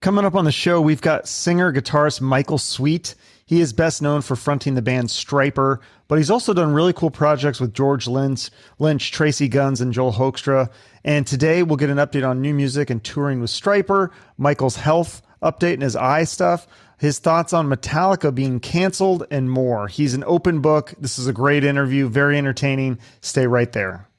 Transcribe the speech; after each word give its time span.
Coming 0.00 0.24
up 0.24 0.34
on 0.34 0.46
the 0.46 0.50
show, 0.52 0.80
we've 0.80 1.02
got 1.02 1.28
singer 1.28 1.70
guitarist 1.70 2.22
Michael 2.22 2.56
Sweet. 2.56 3.14
He 3.44 3.60
is 3.60 3.74
best 3.74 4.00
known 4.00 4.22
for 4.22 4.34
fronting 4.34 4.74
the 4.74 4.80
band 4.80 5.08
Stryper, 5.08 5.80
but 6.08 6.16
he's 6.16 6.30
also 6.30 6.54
done 6.54 6.72
really 6.72 6.94
cool 6.94 7.10
projects 7.10 7.60
with 7.60 7.74
George 7.74 8.08
Lynch, 8.08 8.48
Lynch, 8.78 9.12
Tracii 9.12 9.50
Guns, 9.50 9.82
and 9.82 9.92
Joel 9.92 10.14
Hoekstra. 10.14 10.70
And 11.04 11.26
today 11.26 11.62
we'll 11.62 11.76
get 11.76 11.90
an 11.90 11.98
update 11.98 12.26
on 12.26 12.40
new 12.40 12.54
music 12.54 12.88
and 12.88 13.04
touring 13.04 13.42
with 13.42 13.50
Stryper, 13.50 14.08
Michael's 14.38 14.76
health 14.76 15.20
update 15.42 15.74
and 15.74 15.82
his 15.82 15.96
eye 15.96 16.24
stuff, 16.24 16.66
his 16.98 17.18
thoughts 17.18 17.52
on 17.52 17.68
Metallica 17.68 18.34
being 18.34 18.58
canceled, 18.58 19.26
and 19.30 19.50
more. 19.50 19.86
He's 19.86 20.14
an 20.14 20.24
open 20.24 20.62
book. 20.62 20.94
This 20.98 21.18
is 21.18 21.26
a 21.26 21.32
great 21.34 21.62
interview, 21.62 22.08
very 22.08 22.38
entertaining. 22.38 22.98
Stay 23.20 23.46
right 23.46 23.70
there. 23.70 24.09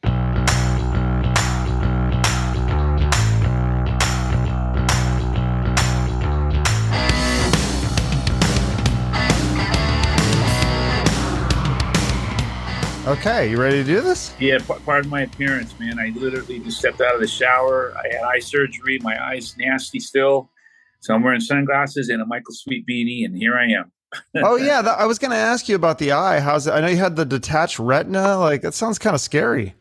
Okay, 13.07 13.49
you 13.49 13.59
ready 13.59 13.77
to 13.77 13.83
do 13.83 13.99
this? 13.99 14.31
Yeah, 14.39 14.59
pardon 14.85 15.09
my 15.09 15.21
appearance, 15.21 15.77
man. 15.79 15.97
I 15.97 16.09
literally 16.15 16.59
just 16.59 16.77
stepped 16.77 17.01
out 17.01 17.15
of 17.15 17.19
the 17.19 17.27
shower. 17.27 17.95
I 17.97 18.13
had 18.13 18.21
eye 18.21 18.37
surgery. 18.37 18.99
My 18.99 19.19
eyes 19.25 19.55
nasty 19.57 19.99
still. 19.99 20.51
So 20.99 21.15
I'm 21.15 21.23
wearing 21.23 21.39
sunglasses 21.39 22.09
and 22.09 22.21
a 22.21 22.27
Michael 22.27 22.53
Sweet 22.53 22.85
beanie, 22.85 23.25
and 23.25 23.35
here 23.35 23.57
I 23.57 23.71
am. 23.71 23.91
oh 24.43 24.55
yeah, 24.55 24.83
that, 24.83 24.99
I 24.99 25.07
was 25.07 25.17
going 25.17 25.31
to 25.31 25.37
ask 25.37 25.67
you 25.67 25.75
about 25.75 25.97
the 25.97 26.11
eye. 26.11 26.39
How's 26.39 26.67
it? 26.67 26.73
I 26.73 26.81
know 26.81 26.89
you 26.89 26.97
had 26.97 27.15
the 27.15 27.25
detached 27.25 27.79
retina. 27.79 28.37
Like 28.37 28.61
that 28.61 28.75
sounds 28.75 28.99
kind 28.99 29.15
of 29.15 29.21
scary. 29.21 29.73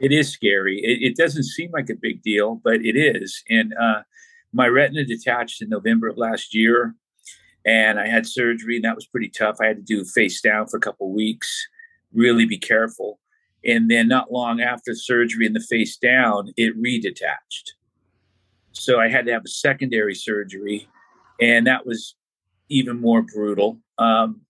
It 0.00 0.10
is 0.10 0.32
scary. 0.32 0.80
It, 0.82 1.12
it, 1.12 1.16
doesn't 1.16 1.44
seem 1.44 1.70
like 1.70 1.88
a 1.88 1.94
big 1.94 2.20
deal, 2.22 2.60
but 2.64 2.84
it 2.84 2.96
is. 2.96 3.44
And 3.48 3.74
uh, 3.80 4.02
my 4.52 4.66
retina 4.66 5.04
detached 5.04 5.62
in 5.62 5.68
November 5.68 6.08
of 6.08 6.18
last 6.18 6.52
year, 6.52 6.96
and 7.64 8.00
I 8.00 8.08
had 8.08 8.26
surgery, 8.26 8.74
and 8.74 8.84
that 8.84 8.96
was 8.96 9.06
pretty 9.06 9.28
tough. 9.28 9.58
I 9.60 9.66
had 9.66 9.76
to 9.76 9.82
do 9.82 10.04
face 10.04 10.40
down 10.40 10.66
for 10.66 10.78
a 10.78 10.80
couple 10.80 11.14
weeks 11.14 11.68
really 12.16 12.46
be 12.46 12.58
careful. 12.58 13.20
And 13.64 13.90
then 13.90 14.08
not 14.08 14.32
long 14.32 14.60
after 14.60 14.94
surgery 14.94 15.46
and 15.46 15.56
the 15.56 15.60
face 15.60 15.96
down, 15.96 16.52
it 16.56 16.76
redetached. 16.76 17.74
So 18.72 19.00
I 19.00 19.08
had 19.08 19.26
to 19.26 19.32
have 19.32 19.44
a 19.44 19.48
secondary 19.48 20.14
surgery, 20.14 20.88
and 21.40 21.66
that 21.66 21.86
was 21.86 22.14
even 22.68 23.00
more 23.00 23.22
brutal. 23.22 23.78
Um, 23.98 24.42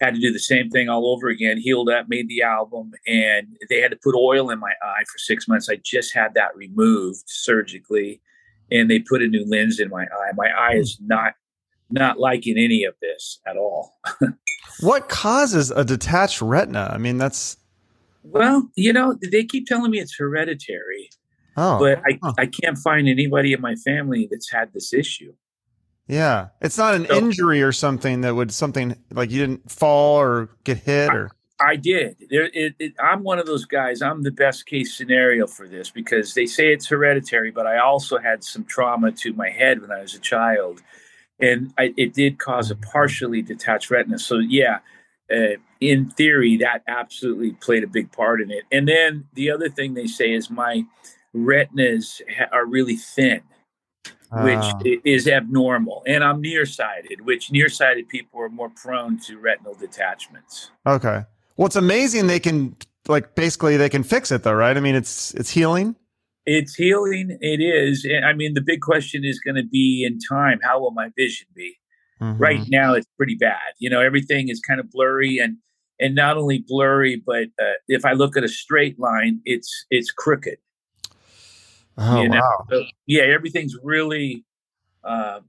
had 0.00 0.14
to 0.14 0.20
do 0.20 0.32
the 0.32 0.38
same 0.38 0.70
thing 0.70 0.88
all 0.88 1.12
over 1.12 1.28
again. 1.28 1.58
Healed 1.58 1.90
up, 1.90 2.08
made 2.08 2.28
the 2.28 2.42
album, 2.42 2.92
and 3.06 3.48
they 3.68 3.80
had 3.80 3.90
to 3.90 3.98
put 4.02 4.14
oil 4.14 4.50
in 4.50 4.58
my 4.58 4.72
eye 4.82 5.04
for 5.12 5.18
six 5.18 5.46
months. 5.46 5.68
I 5.68 5.76
just 5.84 6.14
had 6.14 6.34
that 6.34 6.56
removed 6.56 7.24
surgically, 7.26 8.22
and 8.70 8.90
they 8.90 9.00
put 9.00 9.22
a 9.22 9.26
new 9.26 9.44
lens 9.46 9.78
in 9.78 9.90
my 9.90 10.04
eye. 10.04 10.30
My 10.34 10.48
eye 10.48 10.76
is 10.76 10.98
not 11.00 11.34
not 11.92 12.18
liking 12.18 12.58
any 12.58 12.84
of 12.84 12.94
this 13.00 13.40
at 13.46 13.56
all. 13.56 13.98
What 14.80 15.08
causes 15.08 15.70
a 15.70 15.84
detached 15.84 16.40
retina? 16.40 16.90
I 16.92 16.98
mean, 16.98 17.18
that's 17.18 17.58
well, 18.22 18.70
you 18.76 18.92
know, 18.92 19.16
they 19.30 19.44
keep 19.44 19.66
telling 19.66 19.90
me 19.90 19.98
it's 19.98 20.16
hereditary. 20.16 21.10
Oh, 21.56 21.78
but 21.78 21.98
I, 21.98 22.18
huh. 22.22 22.32
I 22.38 22.46
can't 22.46 22.78
find 22.78 23.08
anybody 23.08 23.52
in 23.52 23.60
my 23.60 23.74
family 23.74 24.28
that's 24.30 24.50
had 24.50 24.72
this 24.72 24.92
issue. 24.92 25.34
Yeah, 26.06 26.48
it's 26.60 26.78
not 26.78 26.94
an 26.94 27.06
so, 27.06 27.16
injury 27.16 27.62
or 27.62 27.72
something 27.72 28.22
that 28.22 28.34
would 28.34 28.52
something 28.52 28.96
like 29.12 29.30
you 29.30 29.40
didn't 29.40 29.70
fall 29.70 30.16
or 30.16 30.50
get 30.64 30.78
hit 30.78 31.12
or. 31.12 31.30
I, 31.60 31.72
I 31.72 31.76
did. 31.76 32.16
There, 32.30 32.50
it, 32.52 32.74
it, 32.78 32.94
I'm 32.98 33.22
one 33.22 33.38
of 33.38 33.46
those 33.46 33.64
guys. 33.64 34.00
I'm 34.00 34.22
the 34.22 34.30
best 34.30 34.66
case 34.66 34.96
scenario 34.96 35.46
for 35.46 35.68
this 35.68 35.90
because 35.90 36.34
they 36.34 36.46
say 36.46 36.72
it's 36.72 36.86
hereditary, 36.86 37.50
but 37.50 37.66
I 37.66 37.78
also 37.78 38.18
had 38.18 38.42
some 38.42 38.64
trauma 38.64 39.12
to 39.12 39.32
my 39.34 39.50
head 39.50 39.80
when 39.80 39.92
I 39.92 40.00
was 40.00 40.14
a 40.14 40.20
child 40.20 40.82
and 41.40 41.72
I, 41.78 41.94
it 41.96 42.14
did 42.14 42.38
cause 42.38 42.70
a 42.70 42.76
partially 42.76 43.42
detached 43.42 43.90
retina. 43.90 44.18
So 44.18 44.38
yeah, 44.38 44.78
uh, 45.30 45.56
in 45.80 46.10
theory, 46.10 46.56
that 46.58 46.82
absolutely 46.86 47.52
played 47.52 47.84
a 47.84 47.86
big 47.86 48.12
part 48.12 48.40
in 48.40 48.50
it. 48.50 48.64
And 48.70 48.88
then 48.88 49.28
the 49.34 49.50
other 49.50 49.68
thing 49.68 49.94
they 49.94 50.06
say 50.06 50.32
is 50.32 50.50
my 50.50 50.84
retinas 51.32 52.20
ha- 52.36 52.48
are 52.52 52.66
really 52.66 52.96
thin, 52.96 53.42
which 54.32 54.58
uh. 54.58 54.80
is 55.04 55.28
abnormal, 55.28 56.02
and 56.06 56.24
I'm 56.24 56.40
nearsighted, 56.40 57.22
which 57.22 57.50
nearsighted 57.50 58.08
people 58.08 58.40
are 58.40 58.48
more 58.48 58.70
prone 58.70 59.18
to 59.20 59.38
retinal 59.38 59.74
detachments. 59.74 60.70
Okay. 60.86 61.24
Well, 61.56 61.66
it's 61.66 61.76
amazing 61.76 62.26
they 62.26 62.40
can 62.40 62.76
like 63.08 63.34
basically 63.34 63.76
they 63.76 63.88
can 63.88 64.02
fix 64.02 64.30
it 64.30 64.42
though, 64.42 64.54
right? 64.54 64.76
I 64.76 64.80
mean, 64.80 64.94
it's 64.94 65.34
it's 65.34 65.50
healing. 65.50 65.96
It's 66.46 66.74
healing. 66.74 67.38
It 67.40 67.60
is. 67.60 68.06
I 68.24 68.32
mean, 68.32 68.54
the 68.54 68.60
big 68.60 68.80
question 68.80 69.24
is 69.24 69.38
going 69.40 69.56
to 69.56 69.66
be 69.66 70.04
in 70.04 70.18
time. 70.18 70.60
How 70.62 70.80
will 70.80 70.90
my 70.90 71.10
vision 71.16 71.46
be? 71.54 71.76
Mm-hmm. 72.20 72.38
Right 72.38 72.60
now, 72.68 72.94
it's 72.94 73.06
pretty 73.16 73.34
bad. 73.34 73.74
You 73.78 73.88
know, 73.90 74.00
everything 74.00 74.48
is 74.48 74.60
kind 74.60 74.80
of 74.80 74.90
blurry, 74.90 75.38
and 75.38 75.56
and 75.98 76.14
not 76.14 76.36
only 76.36 76.64
blurry, 76.66 77.22
but 77.24 77.48
uh, 77.62 77.74
if 77.88 78.04
I 78.04 78.12
look 78.12 78.36
at 78.36 78.44
a 78.44 78.48
straight 78.48 78.98
line, 78.98 79.40
it's 79.44 79.86
it's 79.90 80.10
crooked. 80.10 80.58
Oh 81.96 82.22
you 82.22 82.28
know? 82.28 82.40
wow! 82.40 82.66
So, 82.70 82.84
yeah, 83.06 83.22
everything's 83.22 83.74
really. 83.82 84.44
Uh, 85.02 85.40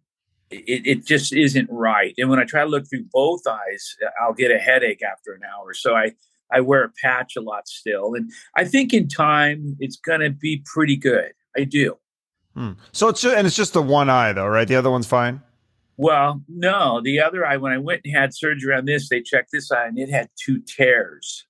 it, 0.50 0.85
it 0.85 1.06
just 1.06 1.34
isn't 1.34 1.69
right. 1.72 2.13
And 2.18 2.29
when 2.29 2.40
I 2.40 2.44
try 2.44 2.63
to 2.63 2.69
look 2.69 2.90
through 2.90 3.06
both 3.12 3.41
eyes, 3.47 3.96
I'll 4.22 4.34
get 4.34 4.52
a 4.52 4.58
headache 4.58 5.02
after 5.02 5.34
an 5.34 5.41
hour. 5.44 5.73
So 5.73 5.96
I 5.96 6.12
I 6.52 6.62
wear 6.62 6.84
a 6.84 6.92
patch 7.02 7.36
a 7.36 7.42
lot 7.42 7.68
still, 7.68 8.14
and 8.14 8.32
I 8.56 8.66
think 8.66 8.94
in 8.94 9.08
time 9.08 9.76
it's 9.80 9.98
going 9.98 10.22
to 10.22 10.30
be 10.30 10.64
pretty 10.66 10.96
good. 10.96 11.34
I 11.58 11.64
do. 11.64 11.98
Hmm. 12.56 12.72
So 12.92 13.08
it's 13.08 13.22
just, 13.22 13.36
and 13.36 13.48
it's 13.48 13.56
just 13.56 13.74
the 13.74 13.82
one 13.82 14.10
eye 14.10 14.34
though, 14.34 14.48
right? 14.48 14.68
The 14.68 14.76
other 14.76 14.92
one's 14.92 15.08
fine. 15.08 15.42
Well, 15.98 16.42
no, 16.48 17.02
the 17.02 17.20
other 17.20 17.46
eye. 17.46 17.58
When 17.58 17.72
I 17.72 17.78
went 17.78 18.02
and 18.04 18.16
had 18.16 18.34
surgery 18.34 18.74
on 18.74 18.86
this, 18.86 19.10
they 19.10 19.22
checked 19.22 19.52
this 19.52 19.72
eye, 19.72 19.88
and 19.88 20.00
it 20.00 20.10
had 20.10 20.30
two 20.36 20.60
tears. 20.62 21.46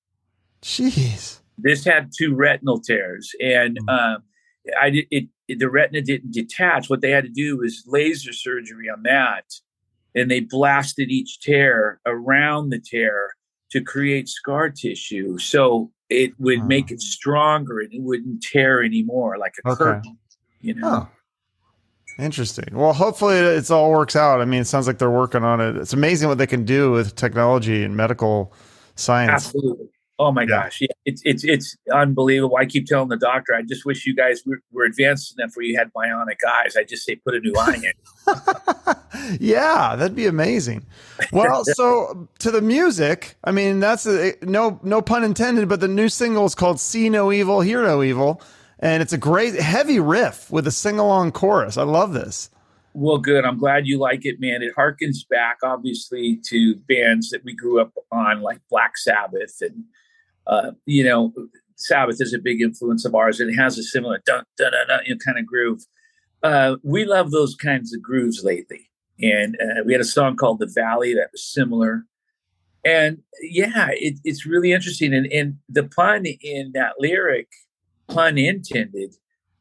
Jeez. 0.62 1.40
This 1.58 1.86
had 1.86 2.12
two 2.18 2.36
retinal 2.36 2.80
tears, 2.80 3.32
and 3.42 3.78
hmm. 3.82 3.90
um, 3.90 4.24
I 4.80 4.90
did 4.90 5.06
it, 5.10 5.30
it. 5.48 5.60
The 5.60 5.70
retina 5.70 6.02
didn't 6.02 6.34
detach. 6.34 6.90
What 6.90 7.02
they 7.02 7.12
had 7.12 7.24
to 7.24 7.30
do 7.30 7.58
was 7.58 7.84
laser 7.88 8.34
surgery 8.34 8.90
on 8.90 9.04
that, 9.04 9.46
and 10.16 10.30
they 10.30 10.42
blasted 10.42 11.10
each 11.10 11.40
tear 11.40 12.00
around 12.06 12.70
the 12.70 12.80
tear 12.80 13.32
to 13.72 13.82
create 13.82 14.30
scar 14.30 14.70
tissue. 14.70 15.38
So 15.38 15.92
it 16.10 16.32
would 16.40 16.66
make 16.66 16.92
it 16.92 16.96
hmm. 16.96 17.00
stronger 17.00 17.80
and 17.80 17.94
it 17.94 18.02
wouldn't 18.02 18.44
tear 18.44 18.84
anymore 18.84 19.38
like 19.38 19.56
a 19.64 19.70
okay. 19.70 19.84
curtain 19.84 20.18
you 20.62 20.76
know? 20.76 21.08
Interesting. 22.20 22.68
Well 22.74 22.94
hopefully 22.94 23.38
it's 23.38 23.72
all 23.72 23.92
works 23.92 24.16
out. 24.16 24.42
I 24.42 24.46
mean 24.46 24.62
it 24.62 24.66
sounds 24.66 24.88
like 24.88 25.00
they're 25.00 25.10
working 25.10 25.44
on 25.44 25.60
it. 25.60 25.76
It's 25.78 25.94
amazing 25.94 26.30
what 26.30 26.38
they 26.38 26.48
can 26.48 26.66
do 26.66 26.92
with 26.92 27.16
technology 27.16 27.84
and 27.84 27.96
medical 27.96 28.54
science. 28.96 29.48
Absolutely 29.48 29.88
Oh 30.22 30.32
my 30.32 30.44
yeah. 30.44 30.48
gosh, 30.48 30.82
yeah, 30.82 30.88
it's 31.04 31.24
it's 31.26 31.44
it's 31.44 31.76
unbelievable. 31.92 32.56
I 32.56 32.68
keep 32.68 32.86
telling 32.86 33.10
the 33.10 33.18
doctor, 33.18 33.56
I 33.56 33.64
just 33.64 33.86
wish 33.86 34.06
you 34.06 34.16
guys 34.16 34.44
were, 34.46 34.62
were 34.72 34.84
advanced 34.84 35.34
enough 35.36 35.56
where 35.56 35.66
you 35.66 35.76
had 35.76 35.92
bionic 35.94 36.38
eyes. 36.48 36.78
I 36.78 36.84
just 36.84 37.04
say 37.04 37.16
put 37.16 37.34
a 37.34 37.40
new 37.40 37.56
eye 37.58 37.82
in. 37.82 39.38
yeah, 39.40 39.96
that'd 39.96 40.16
be 40.16 40.28
amazing. 40.28 40.86
Well, 41.32 41.64
so 41.74 42.30
to 42.38 42.52
the 42.52 42.62
music, 42.62 43.36
I 43.44 43.50
mean, 43.50 43.80
that's 43.80 44.06
a, 44.06 44.36
no 44.44 44.80
no 44.84 45.02
pun 45.02 45.24
intended, 45.24 45.68
but 45.68 45.80
the 45.80 45.88
new 45.88 46.08
single 46.08 46.46
is 46.46 46.54
called 46.54 46.80
"See 46.80 47.10
No 47.10 47.32
Evil, 47.32 47.62
Hear 47.62 47.82
No 47.82 48.04
Evil," 48.04 48.44
and 48.78 49.02
it's 49.02 49.14
a 49.14 49.18
great 49.18 49.56
heavy 49.56 50.00
riff 50.00 50.52
with 50.52 50.68
a 50.68 50.72
sing 50.72 51.00
along 51.00 51.32
chorus. 51.32 51.78
I 51.78 51.84
love 51.84 52.14
this. 52.14 52.52
Well, 52.94 53.18
good. 53.18 53.44
I'm 53.44 53.58
glad 53.58 53.88
you 53.88 53.98
like 53.98 54.24
it, 54.28 54.40
man. 54.40 54.62
It 54.62 54.76
harkens 54.76 55.28
back, 55.28 55.58
obviously, 55.64 56.40
to 56.46 56.76
bands 56.76 57.32
that 57.32 57.44
we 57.44 57.56
grew 57.56 57.82
up 57.82 57.92
on, 58.12 58.42
like 58.42 58.60
Black 58.70 59.00
Sabbath 59.00 59.58
and 59.62 59.84
uh, 60.48 60.72
you 60.86 61.04
know, 61.04 61.34
Sabbath 61.76 62.18
is 62.20 62.34
a 62.34 62.40
big 62.40 62.62
influence 62.62 63.06
of 63.06 63.16
ours, 63.16 63.40
it 63.40 63.54
has 63.54 63.78
a 63.78 63.84
similar 63.84 64.22
dun 64.26 64.44
dun 64.58 64.72
dun, 64.72 64.88
dun 64.88 65.00
you 65.06 65.16
know, 65.16 65.20
kind 65.24 65.40
of 65.40 65.46
groove. 65.46 65.82
Uh, 66.44 66.78
we 66.84 67.06
love 67.06 67.32
those 67.32 67.56
kinds 67.56 67.94
of 67.94 68.02
grooves 68.02 68.44
lately, 68.44 68.90
and 69.22 69.58
uh, 69.62 69.84
we 69.86 69.94
had 69.94 70.02
a 70.02 70.06
song 70.06 70.36
called 70.36 70.60
"The 70.60 70.72
Valley" 70.74 71.14
that 71.14 71.30
was 71.32 71.44
similar. 71.44 72.06
And 72.84 73.20
yeah, 73.42 73.90
it, 73.92 74.20
it's 74.24 74.46
really 74.46 74.72
interesting, 74.72 75.14
and, 75.14 75.28
and 75.28 75.58
the 75.70 75.84
pun 75.84 76.26
in 76.26 76.72
that 76.74 76.94
lyric, 76.98 77.48
pun 78.08 78.40
intended, 78.40 79.14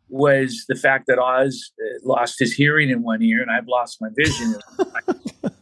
was 0.09 0.65
the 0.69 0.75
fact 0.75 1.07
that 1.07 1.19
Oz 1.19 1.71
uh, 1.81 1.99
lost 2.03 2.39
his 2.39 2.53
hearing 2.53 2.91
in 2.91 3.03
one 3.03 3.23
ear, 3.23 3.43
and 3.43 3.51
I've 3.51 3.69
lost 3.69 4.01
my 4.01 4.09
vision. 4.15 4.57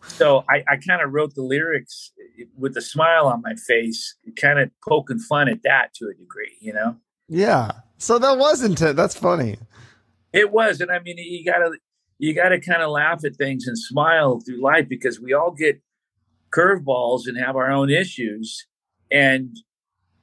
so 0.09 0.45
I, 0.49 0.65
I 0.69 0.77
kind 0.77 1.03
of 1.03 1.13
wrote 1.13 1.35
the 1.35 1.43
lyrics 1.43 2.13
eh, 2.41 2.45
with 2.57 2.77
a 2.77 2.81
smile 2.81 3.27
on 3.27 3.43
my 3.43 3.55
face, 3.55 4.17
kind 4.41 4.59
of 4.59 4.71
poking 4.87 5.19
fun 5.19 5.49
at 5.49 5.63
that 5.63 5.95
to 5.95 6.07
a 6.07 6.15
degree, 6.15 6.57
you 6.61 6.73
know? 6.73 6.97
Yeah. 7.29 7.73
So 7.99 8.19
that 8.19 8.39
wasn't 8.39 8.81
it. 8.81 8.97
That's 8.97 9.15
funny. 9.15 9.59
It 10.33 10.51
was. 10.53 10.81
And 10.81 10.91
I 10.91 11.01
mean, 11.01 11.19
you 11.19 11.45
gotta, 11.45 11.79
you 12.19 12.35
gotta 12.35 12.61
kind 12.61 12.83
of 12.83 12.91
laugh 12.91 13.25
at 13.25 13.37
things 13.37 13.67
and 13.67 13.79
smile 13.79 14.41
through 14.41 14.63
life 14.63 14.89
because 14.89 15.21
we 15.21 15.33
all 15.33 15.51
get 15.51 15.81
curveballs 16.55 17.23
and 17.27 17.39
have 17.39 17.57
our 17.57 17.71
own 17.71 17.91
issues. 17.91 18.67
And 19.11 19.57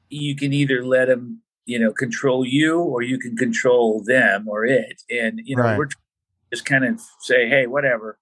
you 0.10 0.36
can 0.36 0.54
either 0.54 0.86
let 0.86 1.08
them, 1.08 1.42
you 1.66 1.80
know, 1.80 1.92
control 1.92 2.46
you 2.46 2.80
or 2.80 3.02
you 3.02 3.18
can 3.18 3.36
control 3.36 4.04
them 4.06 4.48
or 4.48 4.66
it. 4.66 5.02
And, 5.10 5.42
you 5.44 5.56
know, 5.56 5.64
right. 5.64 5.78
we're 5.78 5.90
just 6.54 6.66
kind 6.66 6.86
of 6.86 7.02
say, 7.22 7.50
hey, 7.50 7.68
whatever. 7.68 8.20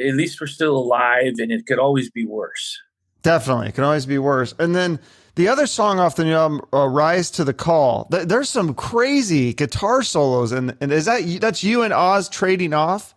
At 0.00 0.14
least 0.14 0.40
we're 0.40 0.46
still 0.46 0.76
alive, 0.76 1.34
and 1.38 1.50
it 1.50 1.66
could 1.66 1.78
always 1.78 2.10
be 2.10 2.26
worse. 2.26 2.80
Definitely, 3.22 3.68
it 3.68 3.74
can 3.74 3.84
always 3.84 4.06
be 4.06 4.18
worse. 4.18 4.54
And 4.58 4.74
then 4.74 5.00
the 5.34 5.48
other 5.48 5.66
song 5.66 6.00
off 6.00 6.16
the 6.16 6.24
new 6.24 6.34
album, 6.34 6.60
uh, 6.72 6.88
"Rise 6.88 7.30
to 7.32 7.44
the 7.44 7.54
Call." 7.54 8.06
Th- 8.10 8.26
there's 8.26 8.48
some 8.48 8.74
crazy 8.74 9.52
guitar 9.52 10.02
solos, 10.02 10.52
and 10.52 10.76
and 10.80 10.92
is 10.92 11.04
that 11.04 11.24
you, 11.24 11.38
that's 11.38 11.62
you 11.62 11.82
and 11.82 11.92
Oz 11.92 12.28
trading 12.28 12.72
off? 12.72 13.14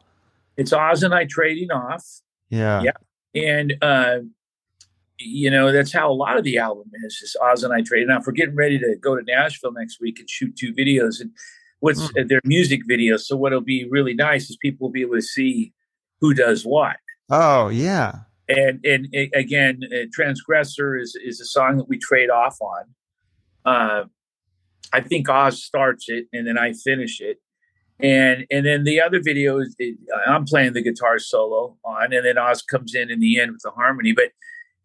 It's 0.57 0.74
Oz 0.74 1.04
and 1.04 1.13
I 1.13 1.25
trading 1.25 1.72
off. 1.72 2.06
Yeah, 2.50 2.83
yeah, 2.83 2.92
and 3.36 3.74
uh, 3.81 4.19
you 5.18 5.50
know 5.50 5.72
that's 5.72 5.92
how 5.92 6.12
a 6.12 6.13
lot 6.13 6.38
of 6.38 6.44
the 6.44 6.57
album 6.57 6.92
is. 7.06 7.22
Is 7.24 7.36
Oz 7.42 7.63
and 7.63 7.74
I 7.74 7.81
trading 7.81 8.10
off. 8.10 8.28
We're 8.28 8.33
getting 8.33 8.56
ready 8.56 8.78
to 8.80 8.95
go 9.00 9.16
to 9.16 9.24
Nashville 9.24 9.72
next 9.72 10.00
week 10.00 10.19
and 10.19 10.30
shoot 10.30 10.56
two 10.56 10.74
videos, 10.74 11.22
and 11.22 11.31
what's 11.80 12.12
mm. 12.12 12.28
their 12.28 12.42
music 12.44 12.81
videos. 12.89 13.22
So 13.22 13.36
what'll 13.36 13.62
be 13.62 13.88
really 13.89 14.13
nice 14.13 14.50
is 14.50 14.57
people 14.57 14.88
will 14.88 14.92
be 14.92 15.01
able 15.01 15.16
to 15.16 15.22
see 15.22 15.74
who 16.21 16.33
does 16.33 16.63
what. 16.63 16.97
Oh 17.29 17.69
yeah. 17.69 18.19
And 18.47 18.83
and 18.85 19.07
again, 19.33 19.81
transgressor 20.13 20.97
is 20.97 21.18
is 21.23 21.41
a 21.41 21.45
song 21.45 21.77
that 21.77 21.89
we 21.89 21.97
trade 21.97 22.29
off 22.29 22.57
on. 22.62 22.83
Uh, 23.65 24.03
I 24.94 25.01
think 25.01 25.29
Oz 25.29 25.63
starts 25.63 26.06
it 26.07 26.25
and 26.33 26.47
then 26.47 26.57
I 26.57 26.73
finish 26.73 27.21
it, 27.21 27.38
and 28.00 28.45
and 28.51 28.65
then 28.65 28.83
the 28.83 29.01
other 29.01 29.21
video 29.21 29.59
is 29.59 29.75
it, 29.79 29.97
I'm 30.27 30.45
playing 30.45 30.73
the 30.73 30.81
guitar 30.81 31.18
solo 31.19 31.77
on, 31.85 32.13
and 32.13 32.25
then 32.25 32.38
Oz 32.38 32.62
comes 32.62 32.94
in 32.94 33.09
in 33.09 33.19
the 33.19 33.39
end 33.39 33.51
with 33.51 33.62
the 33.63 33.71
harmony. 33.71 34.12
But 34.12 34.31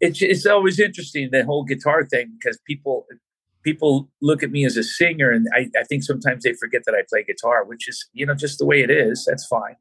it's 0.01 0.23
it's 0.23 0.47
always 0.47 0.79
interesting 0.79 1.31
the 1.33 1.45
whole 1.45 1.65
guitar 1.65 2.05
thing 2.05 2.37
because 2.39 2.59
people 2.67 3.07
people 3.67 4.09
look 4.23 4.45
at 4.45 4.53
me 4.53 4.65
as 4.65 4.77
a 4.77 4.85
singer 4.85 5.33
and 5.33 5.49
I, 5.53 5.69
I, 5.77 5.83
think 5.83 6.05
sometimes 6.05 6.45
they 6.45 6.53
forget 6.53 6.83
that 6.87 6.95
I 6.95 7.03
play 7.11 7.25
guitar, 7.25 7.65
which 7.65 7.89
is, 7.89 8.09
you 8.13 8.25
know, 8.25 8.33
just 8.33 8.61
the 8.61 8.65
way 8.65 8.81
it 8.81 8.93
is. 8.93 9.25
That's 9.27 9.45
fine. 9.45 9.75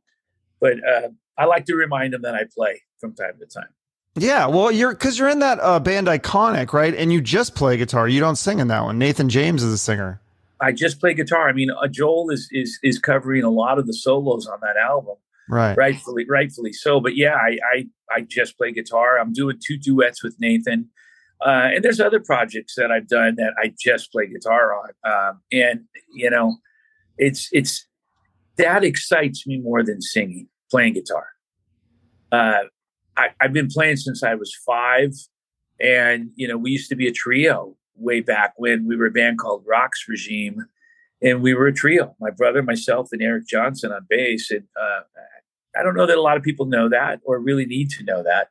But 0.59 0.77
uh, 0.83 1.09
I 1.37 1.45
like 1.45 1.65
to 1.65 1.75
remind 1.75 2.13
them 2.13 2.21
that 2.23 2.35
I 2.35 2.45
play 2.53 2.81
from 2.99 3.13
time 3.13 3.33
to 3.39 3.45
time. 3.45 3.69
Yeah, 4.17 4.47
well, 4.47 4.71
you're 4.71 4.93
because 4.93 5.19
you're 5.19 5.29
in 5.29 5.39
that 5.39 5.59
uh, 5.59 5.79
band 5.79 6.07
Iconic, 6.07 6.71
right? 6.71 6.95
And 6.95 7.11
you 7.11 7.19
just 7.19 7.53
play 7.53 7.75
guitar. 7.75 8.07
You 8.07 8.21
don't 8.21 8.37
sing 8.37 8.59
in 8.59 8.69
that 8.69 8.83
one. 8.83 8.97
Nathan 8.97 9.27
James 9.27 9.61
is 9.61 9.73
a 9.73 9.77
singer. 9.77 10.21
I 10.61 10.71
just 10.71 11.01
play 11.01 11.13
guitar. 11.13 11.49
I 11.49 11.53
mean, 11.53 11.69
uh, 11.69 11.87
Joel 11.87 12.29
is 12.29 12.47
is 12.51 12.79
is 12.81 12.97
covering 12.97 13.43
a 13.43 13.49
lot 13.49 13.77
of 13.77 13.87
the 13.87 13.93
solos 13.93 14.47
on 14.47 14.59
that 14.61 14.77
album, 14.77 15.15
right? 15.49 15.75
Rightfully, 15.75 16.25
rightfully 16.29 16.71
so. 16.71 17.01
But 17.01 17.17
yeah, 17.17 17.35
I 17.35 17.57
I, 17.73 17.85
I 18.09 18.21
just 18.21 18.57
play 18.57 18.71
guitar. 18.71 19.19
I'm 19.19 19.33
doing 19.33 19.59
two 19.65 19.77
duets 19.77 20.23
with 20.23 20.35
Nathan. 20.39 20.89
Uh, 21.45 21.69
and 21.75 21.83
there's 21.83 21.99
other 21.99 22.21
projects 22.21 22.75
that 22.75 22.91
I've 22.91 23.07
done 23.07 23.35
that 23.35 23.53
I 23.61 23.73
just 23.77 24.11
play 24.11 24.27
guitar 24.27 24.73
on. 24.73 24.89
Um, 25.03 25.41
and 25.51 25.81
you 26.13 26.29
know, 26.29 26.57
it's 27.17 27.49
it's 27.51 27.85
that 28.57 28.83
excites 28.83 29.45
me 29.45 29.59
more 29.59 29.83
than 29.83 30.01
singing, 30.01 30.47
playing 30.69 30.93
guitar. 30.93 31.27
Uh, 32.31 32.63
I, 33.17 33.27
I've 33.41 33.53
been 33.53 33.67
playing 33.67 33.97
since 33.97 34.23
I 34.23 34.35
was 34.35 34.53
five, 34.65 35.13
and 35.79 36.31
you 36.35 36.47
know, 36.47 36.57
we 36.57 36.71
used 36.71 36.89
to 36.89 36.95
be 36.95 37.07
a 37.07 37.11
trio 37.11 37.75
way 37.95 38.19
back 38.19 38.53
when 38.57 38.87
we 38.87 38.95
were 38.95 39.07
a 39.07 39.11
band 39.11 39.39
called 39.39 39.65
Roxx 39.65 40.07
Regime, 40.07 40.65
and 41.21 41.41
we 41.41 41.53
were 41.53 41.67
a 41.67 41.73
trio. 41.73 42.15
My 42.19 42.31
brother, 42.31 42.61
myself, 42.61 43.09
and 43.11 43.21
Eric 43.21 43.47
Johnson 43.47 43.91
on 43.91 44.05
bass. 44.09 44.51
And 44.51 44.63
uh, 44.79 45.01
I 45.77 45.83
don't 45.83 45.95
know 45.95 46.05
that 46.05 46.17
a 46.17 46.21
lot 46.21 46.37
of 46.37 46.43
people 46.43 46.65
know 46.65 46.89
that 46.89 47.21
or 47.23 47.39
really 47.39 47.65
need 47.65 47.89
to 47.91 48.03
know 48.03 48.23
that 48.23 48.49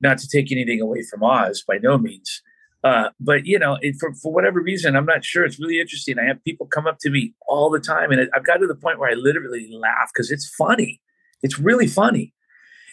not 0.00 0.18
to 0.18 0.28
take 0.28 0.50
anything 0.50 0.80
away 0.80 1.02
from 1.02 1.22
Oz 1.22 1.62
by 1.66 1.78
no 1.78 1.98
means. 1.98 2.42
Uh, 2.82 3.10
but 3.20 3.44
you 3.44 3.58
know, 3.58 3.76
it, 3.82 3.96
for 4.00 4.14
for 4.14 4.32
whatever 4.32 4.60
reason, 4.60 4.96
I'm 4.96 5.04
not 5.04 5.24
sure. 5.24 5.44
It's 5.44 5.60
really 5.60 5.78
interesting. 5.78 6.18
I 6.18 6.24
have 6.24 6.42
people 6.42 6.66
come 6.66 6.86
up 6.86 6.98
to 7.00 7.10
me 7.10 7.34
all 7.46 7.68
the 7.68 7.80
time, 7.80 8.10
and 8.10 8.30
I've 8.34 8.44
got 8.44 8.56
to 8.56 8.66
the 8.66 8.74
point 8.74 8.98
where 8.98 9.10
I 9.10 9.14
literally 9.14 9.68
laugh 9.70 10.10
because 10.12 10.30
it's 10.30 10.48
funny. 10.56 11.00
It's 11.42 11.58
really 11.58 11.86
funny. 11.86 12.34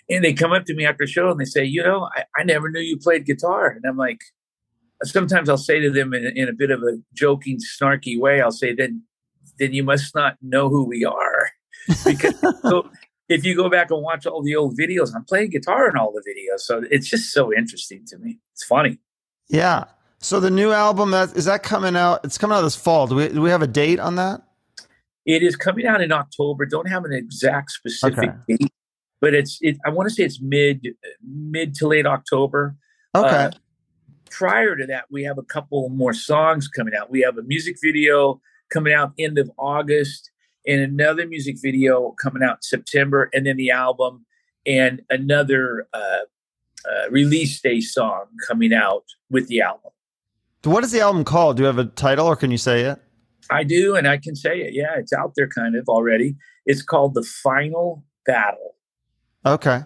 And 0.10 0.24
they 0.24 0.34
come 0.34 0.54
up 0.54 0.66
to 0.66 0.74
me 0.74 0.86
after 0.86 1.04
a 1.04 1.08
show 1.08 1.30
and 1.30 1.40
they 1.40 1.46
say, 1.46 1.64
"You 1.66 1.84
know, 1.84 2.10
I, 2.16 2.24
I 2.38 2.44
never 2.44 2.70
knew 2.70 2.80
you 2.80 2.98
played 2.98 3.26
guitar." 3.26 3.70
And 3.70 3.84
I'm 3.86 3.98
like, 3.98 4.20
sometimes 5.04 5.50
I'll 5.50 5.58
say 5.58 5.80
to 5.80 5.90
them 5.90 6.14
in, 6.14 6.26
in 6.36 6.48
a 6.48 6.54
bit 6.54 6.72
of 6.72 6.82
a 6.82 6.98
joking, 7.14 7.60
snarky 7.60 8.20
way, 8.20 8.42
I'll 8.42 8.52
say, 8.52 8.74
"Then, 8.74 9.04
then 9.60 9.74
you 9.74 9.84
must 9.84 10.16
not 10.16 10.38
know 10.42 10.70
who 10.70 10.86
we 10.86 11.04
are." 11.04 11.50
because 12.06 12.40
so 12.62 12.90
if 13.30 13.46
you 13.46 13.56
go 13.56 13.70
back 13.70 13.92
and 13.92 14.02
watch 14.02 14.26
all 14.26 14.42
the 14.42 14.56
old 14.56 14.78
videos, 14.78 15.14
I'm 15.14 15.26
playing 15.26 15.50
guitar 15.50 15.90
in 15.90 15.98
all 15.98 16.14
the 16.14 16.22
videos. 16.22 16.62
So 16.62 16.84
it's 16.90 17.08
just 17.08 17.32
so 17.32 17.54
interesting 17.54 18.06
to 18.08 18.18
me. 18.18 18.40
It's 18.54 18.64
funny. 18.64 19.00
Yeah. 19.50 19.86
So 20.20 20.40
the 20.40 20.50
new 20.50 20.72
album 20.72 21.12
that 21.12 21.36
is 21.36 21.46
that 21.46 21.64
coming 21.64 21.96
out? 21.96 22.22
It's 22.24 22.38
coming 22.38 22.58
out 22.58 22.62
this 22.62 22.76
fall. 22.76 23.08
Do 23.08 23.16
we 23.16 23.28
do 23.28 23.42
we 23.42 23.50
have 23.50 23.62
a 23.62 23.68
date 23.68 24.00
on 24.00 24.16
that? 24.16 24.42
It 25.28 25.44
is 25.44 25.58
coming 25.58 25.86
out 25.86 26.02
in 26.02 26.12
October. 26.14 26.66
Don't 26.66 26.88
have 26.88 27.04
an 27.04 27.12
exact 27.12 27.72
specific 27.72 28.30
okay. 28.30 28.32
date, 28.48 28.72
but 29.20 29.34
it's 29.34 29.60
it. 29.62 29.78
I 29.86 29.90
want 29.90 30.08
to 30.08 30.16
say 30.16 30.24
it's 30.24 30.42
mid 30.42 30.88
mid 31.22 31.76
to 31.76 31.88
late 31.88 32.08
October. 32.08 32.76
Okay. 33.14 33.28
Uh, 33.28 33.52
prior 34.32 34.78
to 34.78 34.88
that, 34.88 35.06
we 35.12 35.24
have 35.24 35.38
a 35.38 35.44
couple 35.44 35.90
more 35.90 36.14
songs 36.14 36.70
coming 36.70 36.96
out. 36.96 37.12
We 37.12 37.22
have 37.22 37.38
a 37.38 37.44
music 37.44 37.76
video 37.84 38.42
coming 38.72 38.94
out 38.94 39.12
end 39.20 39.38
of 39.38 39.52
August 39.60 40.32
and 40.66 40.80
another 40.80 41.28
music 41.28 41.58
video 41.62 42.12
coming 42.12 42.42
out 42.42 42.58
in 42.58 42.62
September, 42.62 43.30
and 43.34 43.46
then 43.46 43.58
the 43.58 43.72
album, 43.72 44.26
and 44.66 45.02
another 45.10 45.88
uh, 45.94 46.00
uh, 46.90 47.10
release 47.10 47.60
day 47.60 47.82
song 47.82 48.26
coming 48.48 48.74
out 48.74 49.04
with 49.30 49.48
the 49.50 49.60
album. 49.60 49.92
What 50.64 50.86
is 50.86 50.92
the 50.92 51.02
album 51.02 51.26
called? 51.26 51.58
Do 51.58 51.64
you 51.64 51.68
have 51.68 51.80
a 51.80 51.86
title, 51.86 52.28
or 52.28 52.38
can 52.38 52.50
you 52.50 52.58
say 52.58 52.84
it? 52.84 53.02
I 53.50 53.64
do, 53.64 53.96
and 53.96 54.08
I 54.08 54.18
can 54.18 54.36
say 54.36 54.60
it. 54.62 54.74
Yeah, 54.74 54.98
it's 54.98 55.14
out 55.14 55.34
there 55.36 55.48
kind 55.48 55.76
of 55.76 55.88
already. 55.88 56.36
It's 56.66 56.82
called 56.82 57.14
The 57.14 57.24
Final 57.24 58.04
Battle. 58.26 58.76
Okay. 59.46 59.82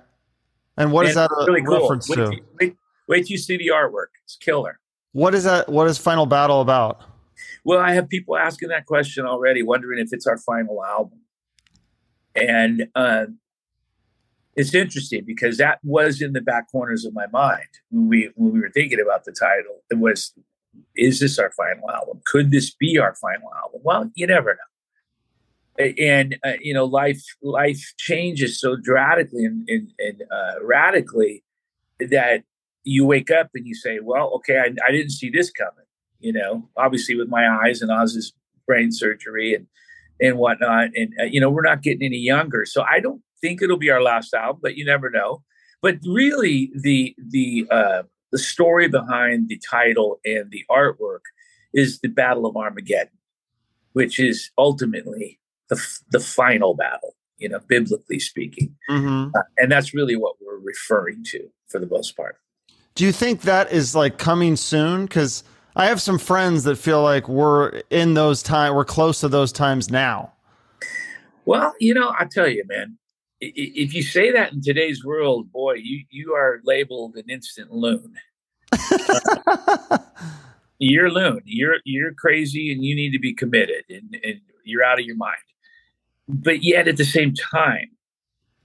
And 0.78 0.92
what 0.92 1.02
and 1.02 1.10
is 1.10 1.16
that 1.16 1.30
really 1.48 1.62
cool. 1.62 1.82
reference 1.82 2.10
wait, 2.10 2.16
to? 2.16 2.42
Wait, 2.60 2.76
wait 3.08 3.22
till 3.26 3.32
you 3.32 3.38
see 3.38 3.58
the 3.58 3.68
artwork. 3.68 4.08
It's 4.24 4.36
killer. 4.36 4.80
What 5.12 5.36
is 5.36 5.44
that? 5.44 5.70
What 5.70 5.88
is 5.88 5.98
Final 5.98 6.26
Battle 6.26 6.62
about? 6.62 7.04
Well, 7.64 7.80
I 7.80 7.94
have 7.94 8.10
people 8.10 8.38
asking 8.38 8.70
that 8.70 8.86
question 8.86 9.26
already, 9.26 9.62
wondering 9.62 10.00
if 10.00 10.14
it's 10.14 10.26
our 10.26 10.38
final 10.38 10.84
album. 10.84 11.20
And 12.36 12.88
uh, 12.96 13.26
it's 14.56 14.74
interesting 14.74 15.24
because 15.26 15.58
that 15.58 15.80
was 15.84 16.22
in 16.22 16.34
the 16.34 16.42
back 16.42 16.72
corners 16.72 17.06
of 17.06 17.14
my 17.14 17.28
mind 17.28 17.68
when 17.90 18.08
we 18.08 18.30
when 18.36 18.54
we 18.54 18.60
were 18.60 18.72
thinking 18.72 19.00
about 19.02 19.26
the 19.26 19.32
title. 19.32 19.84
It 19.90 20.00
was, 20.00 20.34
is 20.96 21.20
this 21.20 21.40
our 21.40 21.52
final 21.52 21.90
album? 21.90 22.22
Could 22.26 22.52
this 22.52 22.74
be 22.74 22.98
our 22.98 23.16
final 23.16 23.50
album? 23.64 23.82
Well, 23.84 24.12
you 24.16 24.28
never 24.28 24.58
know. 24.58 25.94
And 25.98 26.38
uh, 26.44 26.54
you 26.60 26.74
know, 26.74 26.86
life 26.86 27.24
life 27.42 27.94
changes 27.98 28.60
so 28.60 28.76
dramatically 28.76 29.46
and, 29.46 29.68
and, 29.70 29.92
and 30.00 30.22
uh, 30.30 30.64
radically 30.64 31.44
that 32.00 32.44
you 32.84 33.06
wake 33.06 33.32
up 33.32 33.50
and 33.56 33.66
you 33.66 33.74
say, 33.74 34.00
"Well, 34.02 34.32
okay, 34.36 34.60
I, 34.60 34.74
I 34.88 34.92
didn't 34.92 35.12
see 35.12 35.30
this 35.30 35.50
coming." 35.50 35.86
you 36.22 36.32
know, 36.32 36.70
obviously 36.78 37.16
with 37.16 37.28
my 37.28 37.50
eyes 37.50 37.82
and 37.82 37.92
Oz's 37.92 38.34
brain 38.66 38.92
surgery 38.92 39.54
and 39.54 39.68
and 40.22 40.38
whatnot. 40.38 40.90
And 40.96 41.14
uh, 41.20 41.26
you 41.26 41.42
know, 41.42 41.50
we're 41.50 41.64
not 41.64 41.82
getting 41.82 42.04
any 42.06 42.18
younger, 42.18 42.66
so 42.66 42.84
I 42.84 43.00
don't 43.00 43.22
think 43.42 43.62
it'll 43.62 43.78
be 43.78 43.90
our 43.90 44.02
last 44.02 44.34
album, 44.34 44.62
but 44.62 44.78
you 44.78 44.86
never 44.86 45.10
know. 45.10 45.44
But 45.82 45.98
really, 46.06 46.72
the 46.76 47.16
the 47.18 47.68
uh, 47.70 48.04
the 48.32 48.40
story 48.40 48.88
behind 48.88 49.50
the 49.50 49.60
title 49.70 50.20
and 50.26 50.52
the 50.52 50.66
artwork 50.70 51.22
is 51.74 52.00
the 52.00 52.10
Battle 52.10 52.46
of 52.46 52.56
Armageddon, 52.56 53.18
which 53.94 54.20
is 54.20 54.52
ultimately 54.58 55.40
the 55.70 55.82
the 56.12 56.20
final 56.20 56.74
battle. 56.74 57.16
You 57.38 57.50
know, 57.50 57.60
biblically 57.68 58.20
speaking, 58.20 58.76
mm-hmm. 58.88 59.32
uh, 59.36 59.42
and 59.58 59.72
that's 59.72 59.96
really 59.96 60.16
what 60.16 60.36
we're 60.40 60.60
referring 60.60 61.24
to 61.30 61.50
for 61.70 61.80
the 61.80 61.88
most 61.88 62.16
part. 62.16 62.38
Do 62.94 63.04
you 63.04 63.12
think 63.12 63.42
that 63.42 63.72
is 63.72 63.96
like 63.96 64.20
coming 64.20 64.56
soon? 64.56 65.06
Because 65.06 65.44
I 65.76 65.86
have 65.88 66.02
some 66.02 66.20
friends 66.20 66.66
that 66.66 66.76
feel 66.76 67.02
like 67.02 67.28
we're 67.28 67.82
in 67.90 68.14
those 68.14 68.44
time, 68.44 68.76
we're 68.76 68.86
close 68.86 69.22
to 69.22 69.28
those 69.28 69.52
times 69.52 69.90
now. 69.90 70.34
Well, 71.46 71.74
you 71.80 71.94
know, 71.94 72.14
I 72.18 72.26
tell 72.26 72.48
you, 72.48 72.64
man, 72.68 72.98
if 73.42 73.94
you 73.94 74.04
say 74.04 74.32
that 74.32 74.54
in 74.54 74.62
today's 74.62 75.04
world, 75.04 75.52
boy, 75.52 75.74
you 75.74 76.06
you 76.10 76.34
are 76.34 76.62
labeled 76.64 77.16
an 77.16 77.30
instant 77.30 77.72
loon. 77.72 78.14
you're 80.80 81.10
loon. 81.10 81.42
You're 81.46 81.78
you're 81.84 82.14
crazy, 82.14 82.72
and 82.72 82.84
you 82.84 82.96
need 82.96 83.12
to 83.12 83.20
be 83.20 83.34
committed, 83.34 83.84
and, 83.90 84.16
and 84.24 84.42
you're 84.64 84.84
out 84.84 85.00
of 85.00 85.06
your 85.06 85.18
mind. 85.18 85.38
But 86.28 86.64
yet, 86.64 86.88
at 86.88 86.98
the 86.98 87.06
same 87.06 87.34
time, 87.34 87.90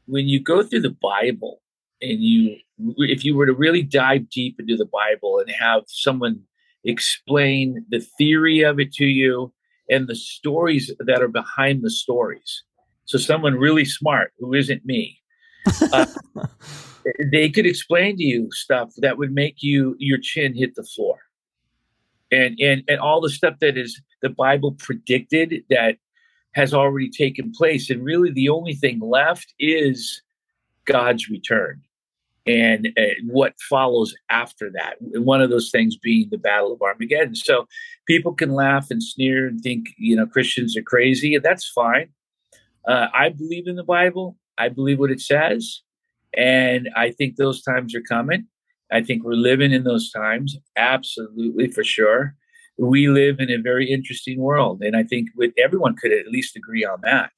when 0.04 0.28
you 0.28 0.40
go 0.40 0.62
through 0.62 0.82
the 0.82 0.96
Bible, 1.00 1.62
and 2.02 2.22
you, 2.22 2.56
if 2.98 3.24
you 3.24 3.34
were 3.34 3.46
to 3.46 3.54
really 3.54 3.82
dive 3.82 4.28
deep 4.28 4.60
into 4.60 4.76
the 4.76 4.86
Bible 4.86 5.38
and 5.38 5.50
have 5.50 5.84
someone 5.86 6.42
explain 6.84 7.84
the 7.88 8.00
theory 8.18 8.60
of 8.60 8.78
it 8.78 8.92
to 8.92 9.06
you 9.06 9.52
and 9.90 10.06
the 10.06 10.14
stories 10.14 10.92
that 10.98 11.22
are 11.22 11.28
behind 11.28 11.82
the 11.82 11.90
stories. 11.90 12.62
So, 13.06 13.18
someone 13.18 13.54
really 13.54 13.84
smart 13.84 14.32
who 14.38 14.54
isn't 14.54 14.84
me, 14.84 15.20
uh, 15.92 16.06
they 17.32 17.48
could 17.48 17.66
explain 17.66 18.16
to 18.18 18.24
you 18.24 18.48
stuff 18.52 18.92
that 18.98 19.18
would 19.18 19.32
make 19.32 19.62
you 19.62 19.96
your 19.98 20.18
chin 20.18 20.54
hit 20.54 20.74
the 20.74 20.84
floor, 20.84 21.18
and 22.30 22.58
and 22.60 22.82
and 22.88 23.00
all 23.00 23.20
the 23.20 23.30
stuff 23.30 23.54
that 23.60 23.76
is 23.76 24.00
the 24.22 24.30
Bible 24.30 24.72
predicted 24.72 25.62
that 25.70 25.96
has 26.54 26.72
already 26.72 27.10
taken 27.10 27.52
place. 27.52 27.90
And 27.90 28.04
really, 28.04 28.32
the 28.32 28.48
only 28.48 28.74
thing 28.74 28.98
left 29.00 29.54
is 29.58 30.22
God's 30.86 31.28
return 31.28 31.82
and 32.46 32.88
uh, 32.96 33.02
what 33.24 33.54
follows 33.68 34.14
after 34.30 34.70
that. 34.70 34.94
One 35.00 35.42
of 35.42 35.50
those 35.50 35.70
things 35.70 35.96
being 35.96 36.28
the 36.30 36.38
Battle 36.38 36.72
of 36.72 36.80
Armageddon. 36.80 37.34
So 37.34 37.66
people 38.06 38.32
can 38.32 38.54
laugh 38.54 38.86
and 38.90 39.02
sneer 39.02 39.46
and 39.46 39.60
think, 39.60 39.88
you 39.98 40.16
know, 40.16 40.26
Christians 40.26 40.76
are 40.76 40.82
crazy, 40.82 41.34
and 41.34 41.44
that's 41.44 41.68
fine. 41.68 42.08
Uh, 42.86 43.08
I 43.14 43.30
believe 43.30 43.66
in 43.66 43.76
the 43.76 43.84
Bible. 43.84 44.36
I 44.58 44.68
believe 44.68 44.98
what 44.98 45.10
it 45.10 45.20
says. 45.20 45.82
And 46.36 46.88
I 46.96 47.10
think 47.10 47.36
those 47.36 47.62
times 47.62 47.94
are 47.94 48.02
coming. 48.02 48.46
I 48.92 49.02
think 49.02 49.24
we're 49.24 49.32
living 49.32 49.72
in 49.72 49.84
those 49.84 50.10
times, 50.12 50.56
absolutely 50.76 51.68
for 51.68 51.82
sure. 51.82 52.36
We 52.78 53.08
live 53.08 53.40
in 53.40 53.50
a 53.50 53.56
very 53.56 53.90
interesting 53.90 54.38
world, 54.38 54.82
and 54.82 54.94
I 54.94 55.02
think 55.02 55.30
with 55.34 55.52
everyone 55.58 55.96
could 55.96 56.12
at 56.12 56.28
least 56.28 56.56
agree 56.56 56.84
on 56.84 57.00
that. 57.02 57.32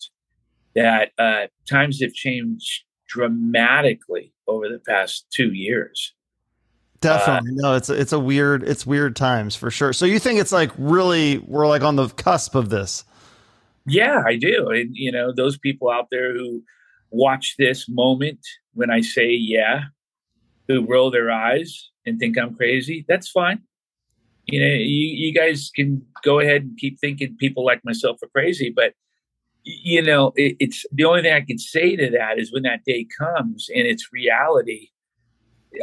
That 0.75 1.13
uh, 1.19 1.47
times 1.69 2.01
have 2.03 2.13
changed 2.13 2.85
dramatically 3.09 4.33
over 4.47 4.69
the 4.69 4.81
past 4.81 5.27
two 5.33 5.53
years. 5.53 6.13
Definitely, 7.01 7.53
uh, 7.53 7.69
no. 7.69 7.75
It's 7.77 7.89
it's 7.89 8.13
a 8.13 8.19
weird 8.19 8.65
it's 8.65 8.85
weird 8.85 9.15
times 9.15 9.55
for 9.55 9.71
sure. 9.71 9.93
So 9.93 10.05
you 10.05 10.19
think 10.19 10.41
it's 10.41 10.53
like 10.53 10.73
really 10.77 11.39
we're 11.39 11.69
like 11.69 11.83
on 11.83 11.97
the 11.97 12.09
cusp 12.09 12.57
of 12.57 12.69
this? 12.71 13.05
Yeah, 13.89 14.23
I 14.27 14.37
do. 14.37 14.69
And 14.69 14.91
you 14.93 15.13
know, 15.13 15.33
those 15.33 15.59
people 15.59 15.91
out 15.91 16.09
there 16.11 16.35
who 16.35 16.63
watch 17.11 17.55
this 17.59 17.89
moment 17.89 18.41
when 18.75 18.91
I 18.91 19.01
say 19.01 19.31
yeah, 19.31 19.85
who 20.69 20.87
roll 20.87 21.11
their 21.11 21.31
eyes 21.31 21.91
and 22.07 22.19
think 22.19 22.39
I'm 22.39 22.55
crazy, 22.55 23.05
that's 23.09 23.29
fine. 23.29 23.63
You 24.47 24.61
know, 24.61 24.75
you, 24.75 25.27
you 25.27 25.35
guys 25.35 25.71
can 25.75 26.03
go 26.25 26.41
ahead 26.41 26.63
and 26.63 26.79
keep 26.79 26.99
thinking 26.99 27.37
people 27.39 27.65
like 27.65 27.85
myself 27.85 28.23
are 28.23 28.29
crazy, 28.29 28.73
but 28.75 28.95
you 29.65 30.01
know, 30.01 30.33
it, 30.37 30.57
it's 30.61 30.87
the 30.93 31.05
only 31.05 31.23
thing 31.23 31.35
I 31.35 31.43
can 31.43 31.59
say 31.59 31.97
to 31.97 32.11
that 32.11 32.39
is 32.39 32.53
when 32.53 32.63
that 32.63 32.85
day 32.87 33.07
comes 33.19 33.69
and 33.75 33.87
it's 33.87 34.13
reality. 34.13 34.89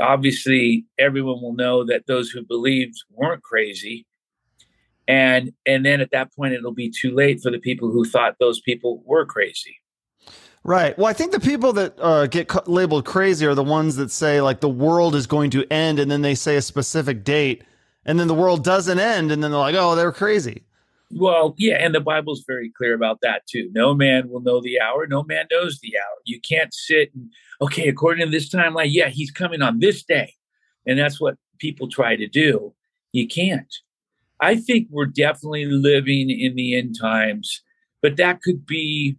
Obviously, 0.01 0.85
everyone 0.97 1.41
will 1.41 1.53
know 1.53 1.85
that 1.85 2.07
those 2.07 2.31
who 2.31 2.43
believed 2.43 2.95
weren't 3.11 3.43
crazy, 3.43 4.07
and 5.07 5.51
and 5.65 5.85
then 5.85 6.01
at 6.01 6.11
that 6.11 6.33
point 6.35 6.53
it'll 6.53 6.73
be 6.73 6.89
too 6.89 7.13
late 7.13 7.41
for 7.41 7.51
the 7.51 7.59
people 7.59 7.91
who 7.91 8.05
thought 8.05 8.35
those 8.39 8.59
people 8.61 9.01
were 9.05 9.25
crazy. 9.25 9.77
Right. 10.63 10.97
Well, 10.97 11.05
I 11.05 11.13
think 11.13 11.31
the 11.31 11.39
people 11.39 11.73
that 11.73 11.93
uh, 11.99 12.25
get 12.25 12.67
labeled 12.67 13.05
crazy 13.05 13.45
are 13.45 13.53
the 13.53 13.63
ones 13.63 13.97
that 13.97 14.09
say 14.09 14.41
like 14.41 14.61
the 14.61 14.69
world 14.69 15.13
is 15.13 15.27
going 15.27 15.51
to 15.51 15.63
end, 15.71 15.99
and 15.99 16.09
then 16.09 16.23
they 16.23 16.33
say 16.33 16.55
a 16.55 16.61
specific 16.61 17.23
date, 17.23 17.63
and 18.03 18.19
then 18.19 18.27
the 18.27 18.33
world 18.33 18.63
doesn't 18.63 18.97
end, 18.97 19.31
and 19.31 19.43
then 19.43 19.51
they're 19.51 19.59
like, 19.59 19.75
"Oh, 19.75 19.93
they're 19.95 20.11
crazy." 20.11 20.63
Well, 21.11 21.53
yeah, 21.59 21.75
and 21.75 21.93
the 21.93 22.01
Bible's 22.01 22.43
very 22.47 22.71
clear 22.75 22.95
about 22.95 23.19
that 23.21 23.45
too. 23.47 23.69
No 23.73 23.93
man 23.93 24.27
will 24.27 24.41
know 24.41 24.59
the 24.59 24.81
hour. 24.81 25.05
No 25.05 25.21
man 25.21 25.45
knows 25.51 25.79
the 25.79 25.93
hour. 25.97 26.17
You 26.25 26.41
can't 26.41 26.73
sit 26.73 27.11
and 27.13 27.31
okay, 27.61 27.87
according 27.87 28.25
to 28.25 28.31
this 28.31 28.49
timeline, 28.49 28.89
yeah, 28.89 29.09
he's 29.09 29.29
coming 29.29 29.61
on 29.61 29.79
this 29.79 30.03
day, 30.03 30.33
and 30.87 30.97
that's 30.97 31.21
what 31.21 31.35
people 31.59 31.87
try 31.89 32.15
to 32.15 32.27
do. 32.27 32.73
You 33.11 33.27
can't. 33.27 33.71
I 34.45 34.55
think 34.55 34.89
we're 34.91 35.07
definitely 35.07 35.65
living 35.65 36.29
in 36.29 36.55
the 36.55 36.77
end 36.77 36.95
times, 37.01 37.63
but 38.03 38.15
that 38.17 38.43
could 38.43 38.63
be 38.63 39.17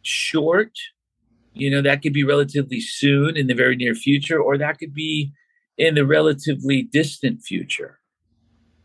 short. 0.00 0.72
You 1.52 1.70
know, 1.70 1.82
that 1.82 2.00
could 2.00 2.14
be 2.14 2.24
relatively 2.24 2.80
soon 2.80 3.36
in 3.36 3.46
the 3.46 3.54
very 3.54 3.76
near 3.76 3.94
future, 3.94 4.40
or 4.40 4.56
that 4.56 4.78
could 4.78 4.94
be 4.94 5.32
in 5.76 5.96
the 5.96 6.06
relatively 6.06 6.82
distant 6.82 7.42
future. 7.42 8.00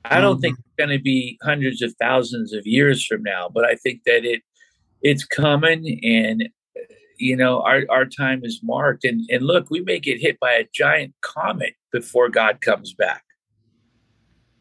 I 0.03 0.19
don't 0.19 0.33
mm-hmm. 0.33 0.41
think 0.41 0.57
it's 0.59 0.75
going 0.77 0.97
to 0.97 1.01
be 1.01 1.37
hundreds 1.41 1.81
of 1.81 1.93
thousands 1.97 2.51
of 2.51 2.67
years 2.67 3.05
from 3.05 3.23
now, 3.23 3.47
but 3.47 3.63
I 3.63 3.75
think 3.75 4.01
that 4.05 4.25
it 4.25 4.41
it's 5.01 5.23
coming, 5.23 6.01
and 6.03 6.49
you 7.17 7.37
know, 7.37 7.61
our 7.61 7.83
our 7.89 8.05
time 8.05 8.41
is 8.43 8.59
marked. 8.61 9.05
And 9.05 9.21
and 9.29 9.45
look, 9.45 9.69
we 9.69 9.79
may 9.79 9.99
get 9.99 10.19
hit 10.19 10.41
by 10.41 10.51
a 10.51 10.65
giant 10.75 11.13
comet 11.21 11.75
before 11.93 12.27
God 12.27 12.59
comes 12.59 12.93
back. 12.93 13.23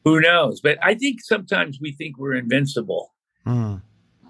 Who 0.05 0.21
knows? 0.21 0.61
But 0.61 0.79
I 0.83 0.95
think 0.95 1.21
sometimes 1.23 1.79
we 1.81 1.93
think 1.93 2.19
we're 2.19 2.35
invincible. 2.35 3.13
Mm 3.47 3.83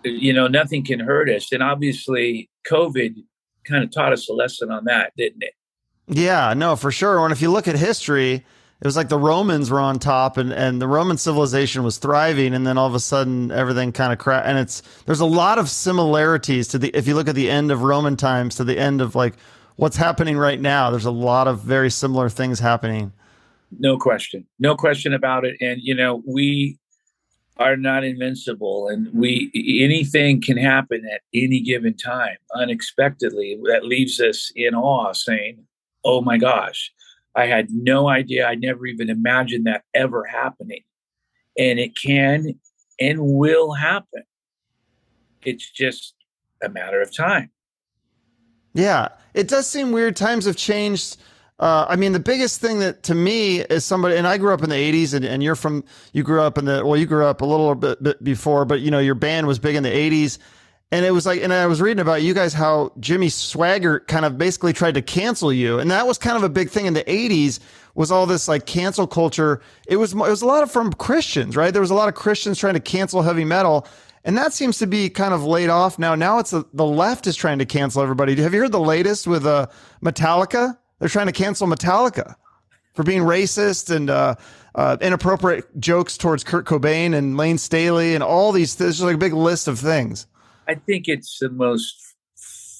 you 0.04 0.32
know, 0.32 0.46
nothing 0.46 0.84
can 0.84 1.00
hurt 1.00 1.28
us. 1.28 1.52
And 1.52 1.62
obviously, 1.62 2.50
COVID 2.66 3.14
kind 3.64 3.84
of 3.84 3.90
taught 3.90 4.12
us 4.12 4.28
a 4.28 4.32
lesson 4.32 4.70
on 4.70 4.84
that, 4.84 5.12
didn't 5.16 5.42
it? 5.42 5.54
Yeah, 6.08 6.54
no, 6.54 6.76
for 6.76 6.90
sure. 6.90 7.22
And 7.24 7.32
if 7.32 7.40
you 7.40 7.50
look 7.50 7.68
at 7.68 7.76
history, 7.76 8.34
it 8.34 8.84
was 8.86 8.96
like 8.96 9.08
the 9.08 9.18
Romans 9.18 9.70
were 9.70 9.80
on 9.80 9.98
top 9.98 10.36
and, 10.36 10.52
and 10.52 10.82
the 10.82 10.88
Roman 10.88 11.16
civilization 11.16 11.84
was 11.84 11.98
thriving. 11.98 12.54
And 12.54 12.66
then 12.66 12.76
all 12.76 12.88
of 12.88 12.94
a 12.94 13.00
sudden, 13.00 13.52
everything 13.52 13.92
kind 13.92 14.12
of 14.12 14.18
crashed. 14.18 14.46
And 14.46 14.58
it's, 14.58 14.82
there's 15.06 15.20
a 15.20 15.26
lot 15.26 15.58
of 15.58 15.70
similarities 15.70 16.68
to 16.68 16.78
the, 16.78 16.90
if 16.94 17.06
you 17.06 17.14
look 17.14 17.28
at 17.28 17.36
the 17.36 17.48
end 17.48 17.70
of 17.70 17.82
Roman 17.82 18.16
times 18.16 18.56
to 18.56 18.64
the 18.64 18.78
end 18.78 19.00
of 19.00 19.14
like 19.14 19.34
what's 19.76 19.96
happening 19.96 20.36
right 20.36 20.60
now, 20.60 20.90
there's 20.90 21.04
a 21.04 21.12
lot 21.12 21.46
of 21.46 21.60
very 21.60 21.90
similar 21.90 22.28
things 22.28 22.58
happening. 22.58 23.12
No 23.78 23.96
question. 23.98 24.46
No 24.58 24.76
question 24.76 25.14
about 25.14 25.44
it. 25.44 25.56
And, 25.60 25.80
you 25.82 25.94
know, 25.94 26.22
we, 26.26 26.78
are 27.58 27.76
not 27.76 28.02
invincible 28.02 28.88
and 28.88 29.08
we 29.12 29.50
anything 29.84 30.40
can 30.40 30.56
happen 30.56 31.06
at 31.12 31.20
any 31.34 31.60
given 31.60 31.94
time 31.94 32.36
unexpectedly. 32.54 33.58
That 33.64 33.84
leaves 33.84 34.20
us 34.20 34.50
in 34.56 34.74
awe 34.74 35.12
saying 35.12 35.62
oh 36.02 36.22
my 36.22 36.38
gosh 36.38 36.90
i 37.34 37.46
had 37.46 37.68
no 37.70 38.08
idea. 38.08 38.46
I 38.46 38.54
never 38.54 38.86
even 38.86 39.10
imagined 39.10 39.66
that 39.66 39.84
ever 39.94 40.24
happening. 40.24 40.82
And 41.58 41.78
it 41.78 41.96
can 41.96 42.54
and 43.00 43.20
will 43.20 43.72
happen. 43.72 44.22
It's 45.42 45.70
just 45.70 46.14
a 46.62 46.68
matter 46.68 47.00
of 47.00 47.14
time. 47.14 47.50
Yeah. 48.74 49.08
It 49.34 49.48
does 49.48 49.66
seem 49.66 49.92
weird. 49.92 50.16
Times 50.16 50.44
have 50.44 50.56
changed 50.56 51.16
uh, 51.58 51.86
I 51.88 51.96
mean, 51.96 52.12
the 52.12 52.20
biggest 52.20 52.60
thing 52.60 52.80
that 52.80 53.02
to 53.04 53.14
me 53.14 53.60
is 53.60 53.84
somebody, 53.84 54.16
and 54.16 54.26
I 54.26 54.38
grew 54.38 54.52
up 54.52 54.62
in 54.62 54.70
the 54.70 54.76
'80s, 54.76 55.14
and, 55.14 55.24
and 55.24 55.42
you're 55.42 55.54
from, 55.54 55.84
you 56.12 56.22
grew 56.22 56.40
up 56.40 56.58
in 56.58 56.64
the, 56.64 56.84
well, 56.84 56.96
you 56.96 57.06
grew 57.06 57.24
up 57.24 57.40
a 57.40 57.44
little 57.44 57.74
bit, 57.74 58.02
bit 58.02 58.24
before, 58.24 58.64
but 58.64 58.80
you 58.80 58.90
know, 58.90 58.98
your 58.98 59.14
band 59.14 59.46
was 59.46 59.58
big 59.58 59.76
in 59.76 59.82
the 59.82 59.90
'80s, 59.90 60.38
and 60.90 61.06
it 61.06 61.10
was 61.12 61.24
like, 61.24 61.40
and 61.42 61.52
I 61.52 61.66
was 61.66 61.80
reading 61.80 62.00
about 62.00 62.22
you 62.22 62.34
guys 62.34 62.52
how 62.52 62.92
Jimmy 63.00 63.28
Swaggart 63.28 64.08
kind 64.08 64.24
of 64.24 64.38
basically 64.38 64.72
tried 64.72 64.94
to 64.94 65.02
cancel 65.02 65.52
you, 65.52 65.78
and 65.78 65.90
that 65.90 66.06
was 66.06 66.18
kind 66.18 66.36
of 66.36 66.42
a 66.42 66.48
big 66.48 66.68
thing 66.68 66.86
in 66.86 66.94
the 66.94 67.04
'80s. 67.04 67.60
Was 67.94 68.10
all 68.10 68.26
this 68.26 68.48
like 68.48 68.66
cancel 68.66 69.06
culture? 69.06 69.60
It 69.86 69.96
was 69.96 70.14
it 70.14 70.16
was 70.16 70.42
a 70.42 70.46
lot 70.46 70.62
of 70.62 70.70
from 70.72 70.92
Christians, 70.94 71.56
right? 71.56 71.72
There 71.72 71.82
was 71.82 71.90
a 71.90 71.94
lot 71.94 72.08
of 72.08 72.14
Christians 72.14 72.58
trying 72.58 72.74
to 72.74 72.80
cancel 72.80 73.22
heavy 73.22 73.44
metal, 73.44 73.86
and 74.24 74.36
that 74.36 74.52
seems 74.52 74.78
to 74.78 74.86
be 74.86 75.08
kind 75.10 75.32
of 75.32 75.44
laid 75.44 75.68
off 75.68 75.98
now. 75.98 76.14
Now 76.14 76.38
it's 76.38 76.52
a, 76.52 76.64
the 76.72 76.86
left 76.86 77.26
is 77.26 77.36
trying 77.36 77.58
to 77.60 77.66
cancel 77.66 78.02
everybody. 78.02 78.34
Have 78.42 78.52
you 78.52 78.60
heard 78.60 78.72
the 78.72 78.80
latest 78.80 79.26
with 79.26 79.46
uh, 79.46 79.68
Metallica? 80.02 80.76
They're 81.02 81.08
trying 81.08 81.26
to 81.26 81.32
cancel 81.32 81.66
Metallica 81.66 82.36
for 82.94 83.02
being 83.02 83.22
racist 83.22 83.92
and 83.92 84.08
uh, 84.08 84.36
uh, 84.76 84.98
inappropriate 85.00 85.80
jokes 85.80 86.16
towards 86.16 86.44
Kurt 86.44 86.64
Cobain 86.64 87.12
and 87.12 87.36
Layne 87.36 87.58
Staley 87.58 88.14
and 88.14 88.22
all 88.22 88.52
these. 88.52 88.76
There's 88.76 89.02
like 89.02 89.16
a 89.16 89.18
big 89.18 89.32
list 89.32 89.66
of 89.66 89.80
things. 89.80 90.28
I 90.68 90.76
think 90.76 91.08
it's 91.08 91.40
the 91.40 91.50
most 91.50 92.14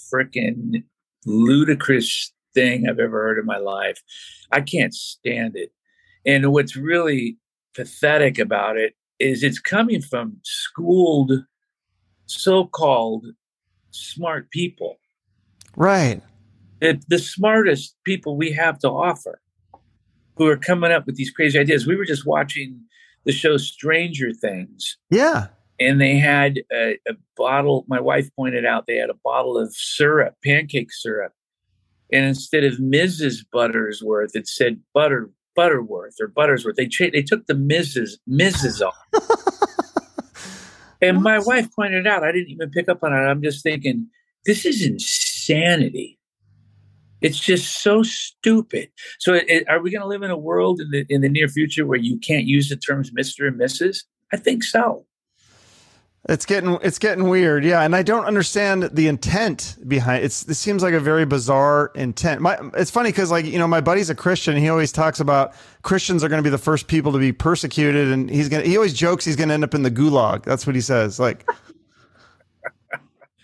freaking 0.09 0.85
ludicrous 1.27 2.33
thing 2.55 2.89
I've 2.89 3.01
ever 3.01 3.23
heard 3.25 3.41
in 3.41 3.45
my 3.45 3.59
life. 3.59 4.01
I 4.53 4.61
can't 4.61 4.95
stand 4.95 5.57
it. 5.57 5.73
And 6.25 6.53
what's 6.53 6.77
really 6.77 7.39
pathetic 7.75 8.39
about 8.39 8.77
it 8.77 8.95
is 9.19 9.43
it's 9.43 9.59
coming 9.59 10.01
from 10.01 10.37
schooled, 10.45 11.33
so 12.27 12.67
called 12.67 13.27
smart 13.91 14.49
people. 14.53 15.01
Right 15.75 16.23
the, 16.83 17.01
the 17.07 17.19
smartest 17.19 17.97
people 18.05 18.37
we 18.37 18.51
have 18.53 18.77
to 18.81 18.89
offer 18.89 19.41
who 20.37 20.49
are 20.49 20.57
coming 20.57 20.91
up 20.91 21.07
with 21.07 21.15
these 21.15 21.31
crazy 21.31 21.57
ideas. 21.57 21.87
We 21.87 21.95
were 21.95 22.05
just 22.05 22.27
watching 22.27 22.81
the 23.25 23.31
show 23.31 23.57
Stranger 23.57 24.33
Things. 24.33 24.99
Yeah. 25.09 25.47
And 25.79 26.01
they 26.01 26.17
had 26.17 26.59
a, 26.73 26.99
a, 27.09 27.15
bottle, 27.37 27.85
my 27.87 28.01
wife 28.01 28.29
pointed 28.35 28.67
out, 28.67 28.87
they 28.87 28.97
had 28.97 29.11
a 29.11 29.19
bottle 29.25 29.57
of 29.57 29.73
syrup, 29.75 30.35
pancake 30.45 30.93
syrup. 30.93 31.33
And 32.13 32.25
instead 32.25 32.65
of 32.65 32.75
Mrs. 32.75 33.45
Buttersworth, 33.55 34.35
it 34.35 34.49
said 34.49 34.81
Butter 34.93 35.31
Butterworth 35.55 36.17
or 36.21 36.29
Buttersworth. 36.29 36.75
They 36.75 36.89
cha- 36.89 37.11
they 37.13 37.23
took 37.23 37.47
the 37.47 37.55
Mrs. 37.55 38.15
Mrs. 38.29 38.85
off. 38.85 38.97
and 41.03 41.23
my 41.23 41.39
wife 41.39 41.69
pointed 41.75 42.09
out, 42.09 42.25
I 42.25 42.33
didn't 42.33 42.51
even 42.51 42.71
pick 42.71 42.89
up 42.89 43.05
on 43.05 43.13
it. 43.13 43.17
I'm 43.17 43.43
just 43.43 43.63
thinking, 43.63 44.09
this 44.45 44.67
is 44.67 44.85
insanity. 44.85 46.19
It's 47.23 47.39
just 47.39 47.83
so 47.83 48.03
stupid. 48.03 48.91
So, 49.19 49.35
it, 49.35 49.69
are 49.69 49.81
we 49.81 49.91
going 49.91 50.03
to 50.03 50.09
live 50.09 50.23
in 50.23 50.31
a 50.31 50.39
world 50.39 50.81
in 50.81 50.91
the 50.91 51.07
in 51.09 51.21
the 51.21 51.29
near 51.29 51.49
future 51.49 51.87
where 51.87 51.99
you 51.99 52.19
can't 52.19 52.45
use 52.45 52.69
the 52.69 52.77
terms 52.77 53.13
Mister 53.13 53.47
and 53.47 53.59
Mrs.? 53.59 54.05
I 54.33 54.37
think 54.37 54.65
so. 54.65 55.07
It's 56.29 56.47
getting 56.47 56.79
it's 56.83 57.01
getting 57.01 57.29
weird, 57.29 57.65
yeah, 57.65 57.83
and 57.83 57.97
I 57.97 58.05
don't 58.05 58.27
understand 58.27 58.85
the 58.93 59.09
intent 59.09 59.77
behind 59.89 60.25
it's. 60.25 60.49
It 60.49 60.55
seems 60.55 60.81
like 60.81 60.95
a 60.95 61.01
very 61.01 61.27
bizarre 61.27 61.91
intent. 61.97 62.41
My, 62.41 62.57
it's 62.75 62.93
funny 62.93 63.09
because 63.09 63.33
like 63.33 63.45
you 63.45 63.59
know 63.59 63.67
my 63.67 63.81
buddy's 63.81 64.09
a 64.09 64.15
Christian. 64.15 64.57
he 64.57 64.69
always 64.69 64.93
talks 64.93 65.19
about 65.19 65.53
Christians 65.83 66.23
are 66.23 66.29
going 66.29 66.39
to 66.39 66.45
be 66.47 66.51
the 66.51 66.59
first 66.59 66.87
people 66.87 67.11
to 67.11 67.19
be 67.19 67.33
persecuted, 67.33 68.07
and 68.13 68.31
he's 68.31 68.49
gonna. 68.49 68.63
He 68.63 68.77
always 68.77 68.95
jokes 68.95 69.25
he's 69.25 69.35
going 69.35 69.49
to 69.49 69.55
end 69.55 69.65
up 69.65 69.75
in 69.75 69.83
the 69.83 69.91
gulag. 69.91 70.45
That's 70.45 70.65
what 70.65 70.77
he 70.77 70.81
says. 70.81 71.19
Like 71.19 71.45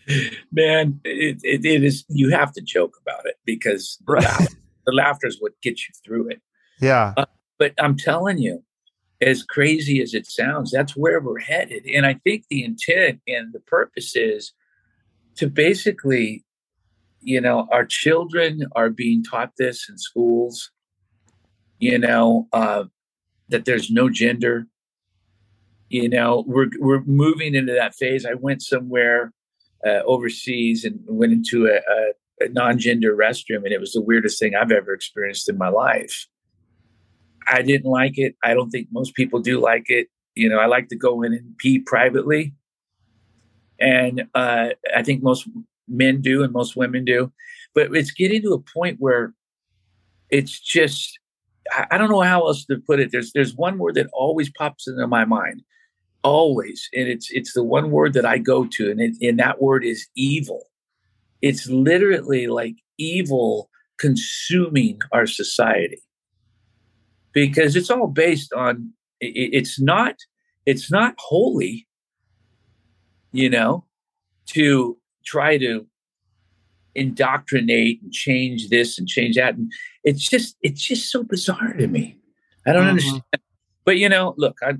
Man, 0.53 1.01
it, 1.05 1.41
it, 1.43 1.65
it 1.65 1.85
is. 1.85 2.05
You 2.09 2.31
have 2.31 2.53
to 2.53 2.61
joke 2.61 2.97
about 3.03 3.27
it 3.27 3.37
because 3.45 3.99
right. 4.07 4.23
the, 4.23 4.29
laughter, 4.29 4.57
the 4.87 4.93
laughter 4.93 5.27
is 5.27 5.37
what 5.41 5.61
gets 5.63 5.89
you 5.89 5.95
through 6.05 6.31
it. 6.31 6.41
Yeah. 6.81 7.15
Uh, 7.17 7.27
but 7.59 7.75
I'm 7.79 7.97
telling 7.97 8.39
you, 8.39 8.63
as 9.21 9.43
crazy 9.43 10.01
as 10.01 10.15
it 10.15 10.27
sounds, 10.27 10.71
that's 10.71 10.97
where 10.97 11.21
we're 11.21 11.41
headed. 11.41 11.85
And 11.87 12.07
I 12.07 12.15
think 12.15 12.45
the 12.49 12.65
intent 12.65 13.21
and 13.27 13.53
the 13.53 13.61
purpose 13.61 14.15
is 14.15 14.53
to 15.37 15.49
basically, 15.49 16.45
you 17.21 17.41
know, 17.41 17.67
our 17.73 17.85
children 17.85 18.63
are 18.77 18.91
being 18.91 19.25
taught 19.25 19.53
this 19.59 19.89
in 19.89 19.99
schools, 19.99 20.71
you 21.81 21.99
know, 21.99 22.47
uh, 22.53 22.85
that 23.49 23.65
there's 23.65 23.91
no 23.91 24.09
gender. 24.09 24.67
You 25.89 26.09
know, 26.09 26.45
we're 26.47 26.71
we're 26.79 27.03
moving 27.05 27.55
into 27.55 27.73
that 27.73 27.95
phase. 27.95 28.27
I 28.27 28.35
went 28.35 28.63
somewhere 28.63 29.33
uh, 29.87 30.01
overseas 30.07 30.85
and 30.85 31.01
went 31.07 31.33
into 31.33 31.67
a, 31.67 31.77
a, 31.77 32.47
a 32.47 32.49
non-gender 32.51 33.17
restroom, 33.17 33.65
and 33.65 33.73
it 33.73 33.81
was 33.81 33.93
the 33.93 34.01
weirdest 34.01 34.39
thing 34.39 34.55
I've 34.55 34.73
ever 34.73 34.93
experienced 34.93 35.49
in 35.49 35.59
my 35.59 35.69
life 35.69 36.27
I 37.49 37.63
didn't 37.63 37.91
like 37.91 38.19
it. 38.19 38.37
I 38.43 38.55
don't 38.55 38.71
think 38.71 38.89
most 38.93 39.15
people 39.15 39.41
do 39.41 39.61
like 39.61 39.85
it. 39.89 40.09
You 40.35 40.49
know, 40.49 40.59
I 40.59 40.67
like 40.67 40.89
to 40.89 40.97
go 40.97 41.23
in 41.23 41.33
and 41.33 41.57
pee 41.59 41.79
privately. 41.79 42.55
And 43.81 44.27
uh, 44.35 44.71
I 44.95 45.03
think 45.03 45.23
most 45.23 45.49
men 45.89 46.21
do 46.21 46.43
and 46.43 46.53
most 46.53 46.77
women 46.77 47.05
do. 47.05 47.33
But 47.75 47.95
it's 47.95 48.11
getting 48.11 48.43
to 48.43 48.53
a 48.53 48.59
point 48.59 48.97
where 49.01 49.35
it's 50.31 50.59
just, 50.61 51.19
I, 51.73 51.87
I 51.93 51.99
don't 51.99 52.11
know 52.11 52.21
how 52.21 52.47
else 52.47 52.65
to 52.67 52.77
put 52.87 53.01
it. 53.01 53.11
There's 53.13 53.33
there's 53.33 53.55
one 53.55 53.79
word 53.79 53.95
that 53.95 54.11
always 54.13 54.51
pops 54.51 54.87
into 54.87 55.07
my 55.07 55.25
mind. 55.25 55.63
Always. 56.25 56.89
And 56.95 57.09
it's 57.09 57.31
it's 57.31 57.53
the 57.53 57.65
one 57.65 57.91
word 57.91 58.13
that 58.15 58.27
I 58.27 58.39
go 58.39 58.67
to, 58.67 58.91
and, 58.91 59.01
it, 59.01 59.15
and 59.21 59.39
that 59.39 59.63
word 59.63 59.85
is 59.85 60.07
evil. 60.17 60.65
It's 61.41 61.69
literally 61.69 62.49
like 62.49 62.77
evil 62.99 63.71
consuming 63.99 65.01
our 65.13 65.27
society 65.27 66.03
because 67.33 67.77
it's 67.77 67.91
all 67.91 68.07
based 68.07 68.53
on 68.53 68.93
it's 69.21 69.81
not 69.81 70.15
it's 70.67 70.91
not 70.91 71.15
holy 71.19 71.87
you 73.33 73.51
know 73.51 73.85
to 74.47 74.97
try 75.25 75.59
to 75.59 75.87
indoctrinate 76.95 78.01
and 78.03 78.13
change 78.13 78.69
this 78.69 78.99
and 78.99 79.09
change 79.09 79.37
that 79.37 79.55
and 79.55 79.71
it's 80.05 80.29
just 80.29 80.57
it's 80.63 80.83
just 80.83 81.11
so 81.11 81.23
bizarre 81.23 81.75
to 81.75 81.87
me 81.87 82.17
i 82.67 82.73
don't 82.73 82.83
mm-hmm. 82.83 82.91
understand 82.91 83.23
but 83.85 83.99
you 83.99 84.09
know 84.09 84.35
look 84.37 84.59
I, 84.63 84.75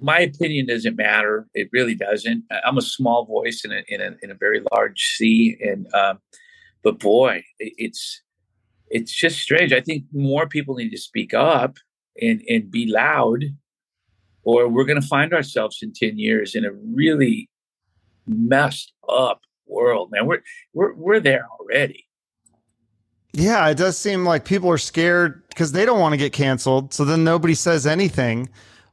my 0.00 0.20
opinion 0.20 0.66
doesn't 0.66 0.96
matter 0.96 1.46
it 1.54 1.68
really 1.72 1.94
doesn't 1.94 2.44
i'm 2.64 2.78
a 2.78 2.82
small 2.82 3.24
voice 3.24 3.62
in 3.64 3.72
a 3.72 3.82
in 3.88 4.00
a, 4.00 4.16
in 4.22 4.30
a 4.30 4.34
very 4.34 4.62
large 4.72 5.14
sea 5.16 5.56
and 5.60 5.92
um, 5.94 6.18
but 6.82 6.98
boy 6.98 7.42
it's 7.58 8.22
it's 8.90 9.12
just 9.12 9.38
strange. 9.38 9.72
I 9.72 9.80
think 9.80 10.04
more 10.12 10.46
people 10.46 10.74
need 10.74 10.90
to 10.90 10.98
speak 10.98 11.34
up 11.34 11.76
and, 12.20 12.42
and 12.48 12.70
be 12.70 12.86
loud, 12.86 13.44
or 14.42 14.68
we're 14.68 14.84
going 14.84 15.00
to 15.00 15.06
find 15.06 15.32
ourselves 15.32 15.78
in 15.82 15.92
10 15.92 16.18
years 16.18 16.54
in 16.54 16.64
a 16.64 16.72
really 16.72 17.48
messed 18.26 18.92
up 19.08 19.42
world, 19.66 20.10
man. 20.10 20.26
We're, 20.26 20.42
we're, 20.72 20.94
we're 20.94 21.20
there 21.20 21.46
already. 21.60 22.06
Yeah, 23.32 23.68
it 23.68 23.76
does 23.76 23.98
seem 23.98 24.24
like 24.24 24.44
people 24.44 24.70
are 24.70 24.78
scared 24.78 25.46
because 25.48 25.72
they 25.72 25.84
don't 25.84 26.00
want 26.00 26.14
to 26.14 26.16
get 26.16 26.32
canceled. 26.32 26.94
So 26.94 27.04
then 27.04 27.24
nobody 27.24 27.54
says 27.54 27.86
anything 27.86 28.48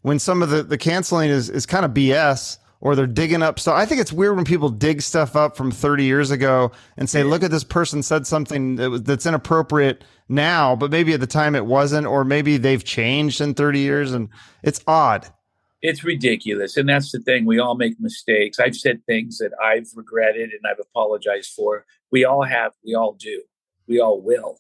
when 0.06 0.20
some 0.20 0.44
of 0.44 0.52
the, 0.52 0.62
the 0.62 0.78
canceling 0.78 1.32
is, 1.32 1.50
is 1.50 1.66
kind 1.66 1.84
of 1.84 1.90
BS 1.90 2.60
or 2.80 2.96
they're 2.96 3.08
digging 3.08 3.42
up 3.42 3.60
stuff. 3.60 3.74
I 3.74 3.88
think 3.88 4.00
it's 4.00 4.14
weird 4.14 4.36
when 4.36 4.46
people 4.46 4.70
dig 4.70 5.02
stuff 5.02 5.36
up 5.36 5.58
from 5.58 5.72
30 5.72 6.04
years 6.04 6.30
ago 6.30 6.72
and 6.96 7.10
say, 7.10 7.24
look 7.24 7.42
at 7.42 7.50
this 7.50 7.64
person 7.64 8.04
said 8.04 8.28
something 8.28 8.76
that 8.76 8.92
was, 8.92 9.02
that's 9.02 9.26
inappropriate 9.26 10.04
now, 10.30 10.76
but 10.76 10.92
maybe 10.92 11.14
at 11.14 11.22
the 11.22 11.26
time 11.26 11.56
it 11.56 11.66
wasn't, 11.66 12.06
or 12.06 12.24
maybe 12.24 12.58
they've 12.58 12.84
changed 12.84 13.42
in 13.42 13.56
30 13.56 13.80
years 13.80 14.14
and 14.14 14.30
it's 14.62 14.80
odd. 14.86 15.26
It's 15.82 16.04
ridiculous. 16.04 16.78
And 16.78 16.88
that's 16.88 17.12
the 17.12 17.18
thing. 17.18 17.48
We 17.48 17.58
all 17.58 17.74
make 17.74 18.00
mistakes. 18.00 18.60
I've 18.60 18.76
said 18.76 19.04
things 19.08 19.40
that 19.40 19.54
I've 19.60 19.88
regretted 19.96 20.52
and 20.52 20.62
I've 20.70 20.80
apologized 20.80 21.52
for. 21.56 21.84
We 22.12 22.26
all 22.26 22.44
have, 22.44 22.74
we 22.86 22.94
all 22.94 23.14
do, 23.14 23.42
we 23.88 24.00
all 24.00 24.22
will. 24.22 24.60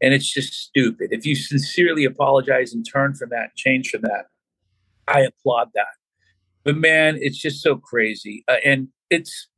And 0.00 0.14
it's 0.14 0.32
just 0.32 0.52
stupid. 0.52 1.08
If 1.10 1.26
you 1.26 1.34
sincerely 1.34 2.04
apologize 2.04 2.72
and 2.72 2.88
turn 2.88 3.16
from 3.16 3.30
that, 3.30 3.56
change 3.56 3.88
from 3.88 4.02
that, 4.02 4.26
I 5.08 5.20
applaud 5.20 5.70
that 5.74 5.86
but 6.68 6.76
man, 6.76 7.16
it's 7.18 7.38
just 7.38 7.62
so 7.62 7.76
crazy, 7.76 8.44
uh, 8.46 8.56
and 8.62 8.88
it's 9.08 9.48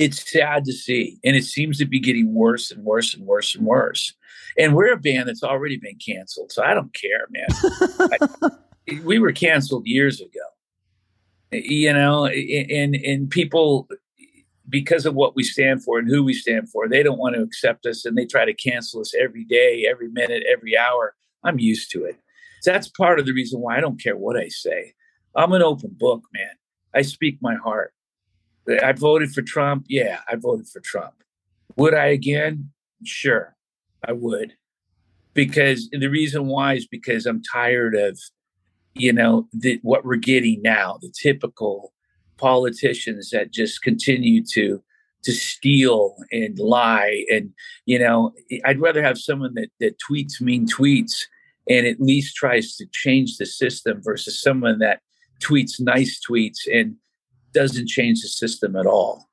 it's 0.00 0.28
sad 0.28 0.64
to 0.64 0.72
see, 0.72 1.20
and 1.22 1.36
it 1.36 1.44
seems 1.44 1.78
to 1.78 1.86
be 1.86 2.00
getting 2.00 2.34
worse 2.34 2.72
and 2.72 2.82
worse 2.84 3.14
and 3.14 3.24
worse 3.24 3.54
and 3.54 3.64
worse. 3.64 4.12
And 4.58 4.74
we're 4.74 4.92
a 4.92 4.96
band 4.96 5.28
that's 5.28 5.44
already 5.44 5.76
been 5.76 5.98
canceled, 6.04 6.50
so 6.50 6.64
I 6.64 6.74
don't 6.74 6.92
care, 6.94 7.28
man. 7.30 8.18
I, 8.88 8.98
we 9.04 9.20
were 9.20 9.30
canceled 9.30 9.86
years 9.86 10.20
ago, 10.20 10.40
you 11.52 11.92
know, 11.92 12.26
and 12.26 12.96
and 12.96 13.30
people 13.30 13.88
because 14.68 15.06
of 15.06 15.14
what 15.14 15.36
we 15.36 15.44
stand 15.44 15.84
for 15.84 16.00
and 16.00 16.08
who 16.08 16.24
we 16.24 16.34
stand 16.34 16.70
for, 16.70 16.88
they 16.88 17.04
don't 17.04 17.18
want 17.18 17.36
to 17.36 17.42
accept 17.42 17.86
us, 17.86 18.04
and 18.04 18.18
they 18.18 18.26
try 18.26 18.44
to 18.44 18.54
cancel 18.54 19.00
us 19.00 19.14
every 19.14 19.44
day, 19.44 19.86
every 19.88 20.08
minute, 20.08 20.42
every 20.52 20.76
hour. 20.76 21.14
I'm 21.44 21.60
used 21.60 21.92
to 21.92 22.04
it. 22.04 22.16
That's 22.64 22.88
part 22.88 23.18
of 23.18 23.26
the 23.26 23.32
reason 23.32 23.60
why 23.60 23.76
I 23.76 23.80
don't 23.80 24.02
care 24.02 24.16
what 24.16 24.36
I 24.36 24.48
say. 24.48 24.94
I'm 25.34 25.52
an 25.52 25.62
open 25.62 25.96
book, 25.98 26.22
man. 26.32 26.50
I 26.94 27.02
speak 27.02 27.38
my 27.40 27.56
heart. 27.56 27.92
I 28.82 28.92
voted 28.92 29.32
for 29.32 29.42
Trump. 29.42 29.86
Yeah, 29.88 30.20
I 30.28 30.36
voted 30.36 30.68
for 30.68 30.80
Trump. 30.80 31.14
Would 31.76 31.94
I 31.94 32.06
again? 32.06 32.70
Sure, 33.04 33.56
I 34.06 34.12
would. 34.12 34.54
Because 35.34 35.88
the 35.90 36.08
reason 36.08 36.46
why 36.46 36.74
is 36.74 36.86
because 36.86 37.26
I'm 37.26 37.42
tired 37.42 37.94
of, 37.94 38.18
you 38.94 39.12
know, 39.12 39.48
the, 39.52 39.80
what 39.82 40.04
we're 40.04 40.16
getting 40.16 40.60
now, 40.62 40.98
the 41.00 41.10
typical 41.10 41.92
politicians 42.36 43.30
that 43.30 43.52
just 43.52 43.82
continue 43.82 44.44
to 44.52 44.82
to 45.22 45.32
steal 45.32 46.16
and 46.32 46.58
lie 46.58 47.24
and 47.30 47.50
you 47.86 47.96
know 47.96 48.32
i'd 48.64 48.80
rather 48.80 49.00
have 49.00 49.16
someone 49.16 49.54
that 49.54 49.68
that 49.78 49.96
tweets 50.00 50.40
mean 50.40 50.66
tweets 50.66 51.26
and 51.68 51.86
at 51.86 52.00
least 52.00 52.36
tries 52.36 52.76
to 52.76 52.86
change 52.92 53.36
the 53.36 53.46
system 53.46 54.00
versus 54.02 54.40
someone 54.40 54.78
that 54.80 55.00
tweets 55.40 55.80
nice 55.80 56.20
tweets 56.28 56.60
and 56.72 56.96
doesn't 57.52 57.88
change 57.88 58.22
the 58.22 58.28
system 58.28 58.76
at 58.76 58.86
all 58.86 59.28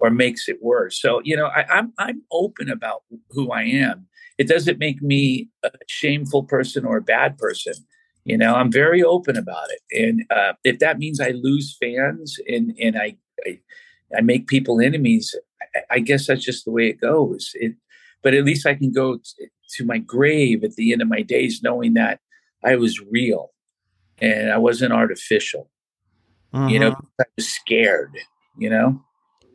or 0.00 0.10
makes 0.10 0.48
it 0.48 0.58
worse. 0.60 1.00
So, 1.00 1.20
you 1.24 1.36
know, 1.36 1.46
I, 1.46 1.64
I'm 1.70 1.92
I'm 1.98 2.22
open 2.32 2.68
about 2.70 3.02
who 3.30 3.52
I 3.52 3.62
am. 3.62 4.06
It 4.38 4.48
doesn't 4.48 4.78
make 4.78 5.02
me 5.02 5.48
a 5.62 5.70
shameful 5.86 6.44
person 6.44 6.84
or 6.84 6.96
a 6.96 7.02
bad 7.02 7.38
person. 7.38 7.74
You 8.24 8.36
know, 8.36 8.54
I'm 8.54 8.70
very 8.70 9.02
open 9.02 9.36
about 9.36 9.68
it. 9.70 10.04
And 10.04 10.24
uh, 10.30 10.54
if 10.64 10.78
that 10.78 10.98
means 10.98 11.20
I 11.20 11.30
lose 11.30 11.76
fans 11.80 12.38
and 12.48 12.74
and 12.80 12.96
I 12.96 13.16
I, 13.46 13.60
I 14.16 14.20
make 14.20 14.48
people 14.48 14.80
enemies, 14.80 15.34
I, 15.74 15.96
I, 15.96 15.98
guess 16.00 16.26
that's 16.26 16.44
just 16.44 16.64
the 16.64 16.70
way 16.70 16.88
it 16.88 17.00
goes. 17.00 17.50
It, 17.54 17.74
but 18.22 18.34
at 18.34 18.44
least 18.44 18.66
I 18.66 18.74
can 18.74 18.92
go 18.92 19.16
t- 19.16 19.48
to 19.72 19.84
my 19.84 19.98
grave 19.98 20.64
at 20.64 20.74
the 20.76 20.92
end 20.92 21.02
of 21.02 21.08
my 21.08 21.22
days 21.22 21.62
knowing 21.62 21.94
that 21.94 22.20
I 22.64 22.76
was 22.76 23.00
real 23.00 23.50
and 24.18 24.50
I 24.50 24.58
wasn't 24.58 24.92
artificial. 24.92 25.68
Mm-hmm. 26.54 26.68
You 26.68 26.78
know, 26.78 26.90
mm-hmm. 26.92 27.20
I 27.20 27.24
was 27.36 27.48
scared. 27.48 28.16
You 28.58 28.70
know. 28.70 29.02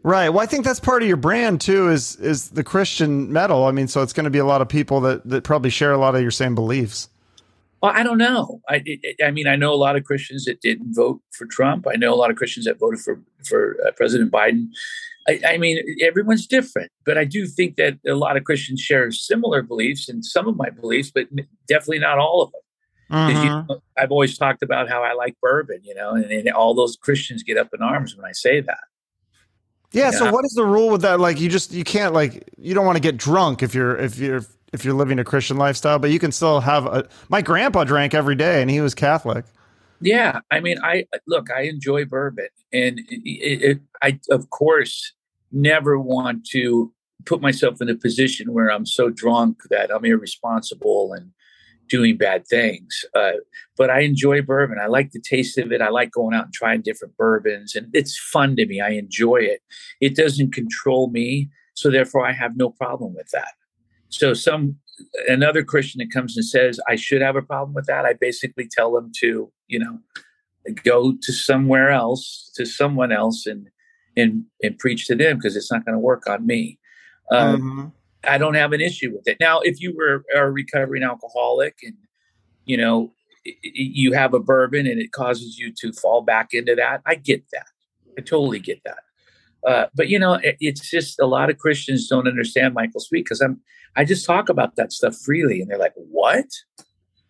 Right. 0.04 0.30
Well, 0.30 0.40
I 0.40 0.46
think 0.46 0.64
that's 0.64 0.80
part 0.80 1.02
of 1.02 1.08
your 1.08 1.18
brand 1.18 1.62
too. 1.62 1.90
Is 1.90 2.16
is 2.18 2.50
the 2.50 2.64
Christian 2.64 3.32
metal? 3.32 3.66
I 3.66 3.72
mean, 3.72 3.88
so 3.88 4.02
it's 4.02 4.14
going 4.14 4.24
to 4.24 4.30
be 4.30 4.40
a 4.40 4.46
lot 4.46 4.62
of 4.62 4.70
people 4.70 5.02
that 5.02 5.28
that 5.28 5.44
probably 5.44 5.70
share 5.70 5.92
a 5.92 5.98
lot 5.98 6.16
of 6.16 6.22
your 6.22 6.32
same 6.32 6.56
beliefs. 6.56 7.10
Well, 7.82 7.92
I 7.94 8.04
don't 8.04 8.18
know. 8.18 8.62
I 8.68 8.84
I 9.24 9.32
mean, 9.32 9.48
I 9.48 9.56
know 9.56 9.74
a 9.74 9.76
lot 9.76 9.96
of 9.96 10.04
Christians 10.04 10.46
that 10.46 10.62
didn't 10.62 10.96
vote 10.96 11.22
for 11.32 11.46
Trump. 11.46 11.88
I 11.88 11.96
know 11.96 12.14
a 12.14 12.16
lot 12.16 12.32
of 12.32 12.36
Christians 12.36 12.66
that 12.66 12.80
voted 12.80 13.00
for 13.00 13.22
for 13.46 13.78
uh, 13.86 13.92
President 13.92 14.32
Biden. 14.32 14.70
I, 15.30 15.42
I, 15.46 15.58
mean, 15.58 15.84
everyone's 16.02 16.48
different, 16.48 16.90
but 17.06 17.18
I 17.18 17.26
do 17.26 17.48
think 17.48 17.76
that 17.76 18.00
a 18.08 18.14
lot 18.14 18.38
of 18.38 18.46
Christians 18.46 18.80
share 18.80 19.12
similar 19.12 19.62
beliefs 19.62 20.08
and 20.08 20.24
some 20.24 20.48
of 20.48 20.56
my 20.56 20.70
beliefs, 20.70 21.12
but 21.14 21.28
definitely 21.68 22.00
not 22.00 22.18
all 22.18 22.42
of 22.42 22.52
them. 22.54 22.62
Mm-hmm. 23.12 23.44
You 23.44 23.50
know, 23.50 23.82
I've 23.98 24.12
always 24.12 24.38
talked 24.38 24.64
about 24.64 24.88
how 24.90 25.04
I 25.04 25.14
like 25.14 25.36
bourbon, 25.42 25.82
you 25.84 25.94
know, 25.96 26.12
and, 26.12 26.26
and, 26.26 26.50
all 26.50 26.74
those 26.74 26.98
Christians 26.98 27.44
get 27.44 27.58
up 27.58 27.70
in 27.74 27.82
arms 27.82 28.16
when 28.16 28.26
I 28.26 28.32
say 28.32 28.62
that. 28.62 28.80
Yeah. 29.92 30.12
You 30.12 30.18
so 30.18 30.32
what 30.32 30.46
is 30.46 30.54
the 30.54 30.66
rule 30.66 30.90
with 30.90 31.02
that? 31.02 31.20
Like, 31.20 31.40
you 31.40 31.50
just 31.50 31.74
you 31.74 31.84
can't 31.84 32.14
like 32.14 32.50
you 32.58 32.74
don't 32.74 32.86
want 32.86 32.98
to 32.98 33.02
get 33.02 33.18
drunk 33.18 33.64
if 33.64 33.74
you're 33.74 33.98
if 33.98 34.18
you're 34.18 34.44
if 34.74 34.84
you're 34.84 34.94
living 34.94 35.20
a 35.20 35.24
Christian 35.24 35.58
lifestyle, 35.58 36.00
but 36.00 36.12
you 36.12 36.20
can 36.20 36.32
still 36.32 36.60
have 36.62 36.86
a. 36.86 37.08
My 37.30 37.42
grandpa 37.42 37.84
drank 37.84 38.14
every 38.14 38.36
day, 38.36 38.62
and 38.62 38.70
he 38.70 38.82
was 38.82 38.94
Catholic. 38.94 39.46
Yeah, 40.02 40.42
I 40.52 40.60
mean, 40.60 40.78
I 40.84 41.06
look, 41.26 41.50
I 41.52 41.62
enjoy 41.62 42.06
bourbon, 42.06 42.50
and 42.72 43.00
it, 43.10 43.22
it, 43.64 43.80
I 44.02 44.20
of 44.30 44.50
course 44.50 45.14
never 45.52 46.00
want 46.00 46.46
to 46.48 46.94
put 47.26 47.42
myself 47.42 47.82
in 47.82 47.90
a 47.90 47.96
position 47.96 48.54
where 48.54 48.72
I'm 48.72 48.86
so 48.86 49.10
drunk 49.10 49.64
that 49.70 49.94
I'm 49.94 50.06
irresponsible 50.06 51.14
and 51.14 51.32
doing 51.90 52.18
bad 52.18 52.46
things. 52.48 53.06
Uh, 53.16 53.34
but 53.78 53.90
I 53.90 54.02
enjoy 54.02 54.42
bourbon. 54.42 54.78
I 54.82 54.88
like 54.88 55.12
the 55.12 55.22
taste 55.22 55.58
of 55.58 55.72
it. 55.72 55.82
I 55.82 55.90
like 55.90 56.12
going 56.12 56.36
out 56.36 56.46
and 56.46 56.54
trying 56.54 56.82
different 56.82 57.16
bourbons, 57.18 57.76
and 57.76 57.88
it's 57.94 58.18
fun 58.18 58.56
to 58.58 58.66
me. 58.66 58.82
I 58.82 58.90
enjoy 58.90 59.38
it. 59.38 59.62
It 60.02 60.16
doesn't 60.16 60.54
control 60.54 61.10
me, 61.10 61.50
so 61.74 61.90
therefore 61.90 62.28
I 62.28 62.34
have 62.34 62.58
no 62.58 62.70
problem 62.70 63.16
with 63.16 63.30
that. 63.32 63.54
So 64.10 64.34
some 64.34 64.78
another 65.28 65.64
Christian 65.64 66.00
that 66.00 66.12
comes 66.12 66.36
and 66.38 66.46
says 66.46 66.80
I 66.88 66.96
should 66.96 67.22
have 67.22 67.36
a 67.36 67.42
problem 67.42 67.74
with 67.74 67.86
that, 67.86 68.06
I 68.06 68.14
basically 68.14 68.68
tell 68.68 68.94
them 68.94 69.12
to, 69.20 69.52
you 69.68 69.80
know, 69.80 70.00
go 70.84 71.14
to 71.22 71.34
somewhere 71.34 71.92
else, 71.92 72.52
to 72.56 72.66
someone 72.66 73.12
else, 73.12 73.46
and 73.46 73.70
and 74.16 74.44
and 74.64 74.78
preach 74.78 75.08
to 75.08 75.16
them 75.16 75.38
because 75.38 75.56
it's 75.56 75.72
not 75.72 75.86
going 75.86 75.94
to 75.94 76.00
work 76.00 76.28
on 76.28 76.46
me. 76.46 76.80
Um, 77.32 77.62
mm-hmm. 77.62 77.86
I 78.24 78.38
don't 78.38 78.56
have 78.56 78.74
an 78.74 78.82
issue 78.82 79.14
with 79.14 79.28
it. 79.28 79.38
Now, 79.40 79.60
if 79.60 79.80
you 79.80 79.96
were 79.96 80.26
a 80.36 80.50
recovering 80.50 81.04
alcoholic 81.04 81.78
and 81.84 81.96
you 82.66 82.78
know 82.78 83.14
you 83.64 84.12
have 84.14 84.34
a 84.34 84.40
bourbon 84.40 84.88
and 84.88 85.00
it 85.00 85.12
causes 85.12 85.58
you 85.58 85.72
to 85.78 85.94
fall 85.94 86.22
back 86.22 86.50
into 86.54 86.76
that, 86.76 87.02
I 87.06 87.16
get 87.16 87.46
that. 87.54 87.68
I 88.18 88.22
totally 88.22 88.60
get 88.60 88.82
that. 88.84 89.00
Uh, 89.68 89.88
but 89.94 90.08
you 90.08 90.18
know, 90.18 90.36
it, 90.36 90.56
it's 90.60 90.90
just 90.90 91.20
a 91.20 91.26
lot 91.26 91.50
of 91.50 91.58
Christians 91.58 92.08
don't 92.08 92.28
understand 92.28 92.74
Michael 92.74 93.02
Sweet 93.02 93.26
because 93.26 93.42
I'm 93.42 93.60
I 93.96 94.06
just 94.06 94.26
talk 94.26 94.50
about 94.50 94.76
that 94.78 94.94
stuff 94.94 95.16
freely, 95.16 95.60
and 95.60 95.70
they're 95.70 95.78
like, 95.78 95.94
"What?" 95.96 96.46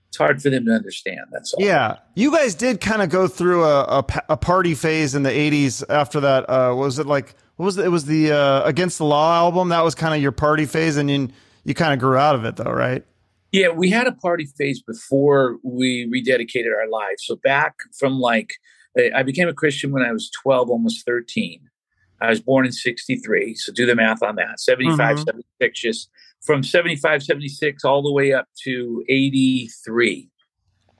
It's 0.09 0.17
hard 0.17 0.41
for 0.41 0.49
them 0.49 0.65
to 0.65 0.71
understand. 0.71 1.21
That's 1.31 1.53
all. 1.53 1.65
Yeah, 1.65 1.97
you 2.15 2.31
guys 2.31 2.55
did 2.55 2.79
kind 2.79 3.01
of 3.01 3.09
go 3.09 3.27
through 3.27 3.65
a, 3.65 3.83
a, 3.83 4.05
a 4.29 4.37
party 4.37 4.75
phase 4.75 5.15
in 5.15 5.23
the 5.23 5.31
'80s. 5.31 5.83
After 5.89 6.19
that, 6.19 6.49
uh, 6.49 6.75
was 6.75 6.99
it 6.99 7.07
like 7.07 7.33
what 7.55 7.65
was 7.65 7.77
it? 7.77 7.85
it 7.85 7.89
was 7.89 8.05
the 8.05 8.31
uh, 8.31 8.61
Against 8.63 8.99
the 8.99 9.05
Law 9.05 9.35
album? 9.35 9.69
That 9.69 9.83
was 9.83 9.95
kind 9.95 10.13
of 10.13 10.21
your 10.21 10.31
party 10.31 10.65
phase, 10.65 10.97
and 10.97 11.09
you 11.09 11.29
you 11.63 11.73
kind 11.73 11.93
of 11.93 11.99
grew 11.99 12.17
out 12.17 12.35
of 12.35 12.45
it, 12.45 12.55
though, 12.55 12.71
right? 12.71 13.03
Yeah, 13.51 13.69
we 13.69 13.89
had 13.89 14.07
a 14.07 14.11
party 14.11 14.45
phase 14.45 14.81
before 14.81 15.57
we 15.63 16.05
rededicated 16.07 16.73
our 16.75 16.87
lives. 16.87 17.25
So 17.25 17.35
back 17.37 17.75
from 17.97 18.19
like, 18.19 18.53
I 19.15 19.23
became 19.23 19.47
a 19.47 19.53
Christian 19.53 19.91
when 19.91 20.03
I 20.03 20.11
was 20.11 20.29
12, 20.29 20.69
almost 20.69 21.05
13. 21.05 21.66
I 22.21 22.29
was 22.29 22.41
born 22.41 22.65
in 22.65 22.71
63. 22.71 23.55
So 23.55 23.71
do 23.71 23.85
the 23.85 23.95
math 23.95 24.23
on 24.23 24.35
that. 24.37 24.59
75, 24.59 24.97
mm-hmm. 24.97 25.23
76, 25.23 25.79
just 25.79 26.09
from 26.41 26.63
75, 26.63 27.23
76 27.23 27.83
all 27.83 28.01
the 28.01 28.11
way 28.11 28.33
up 28.33 28.47
to 28.63 29.03
83. 29.07 30.29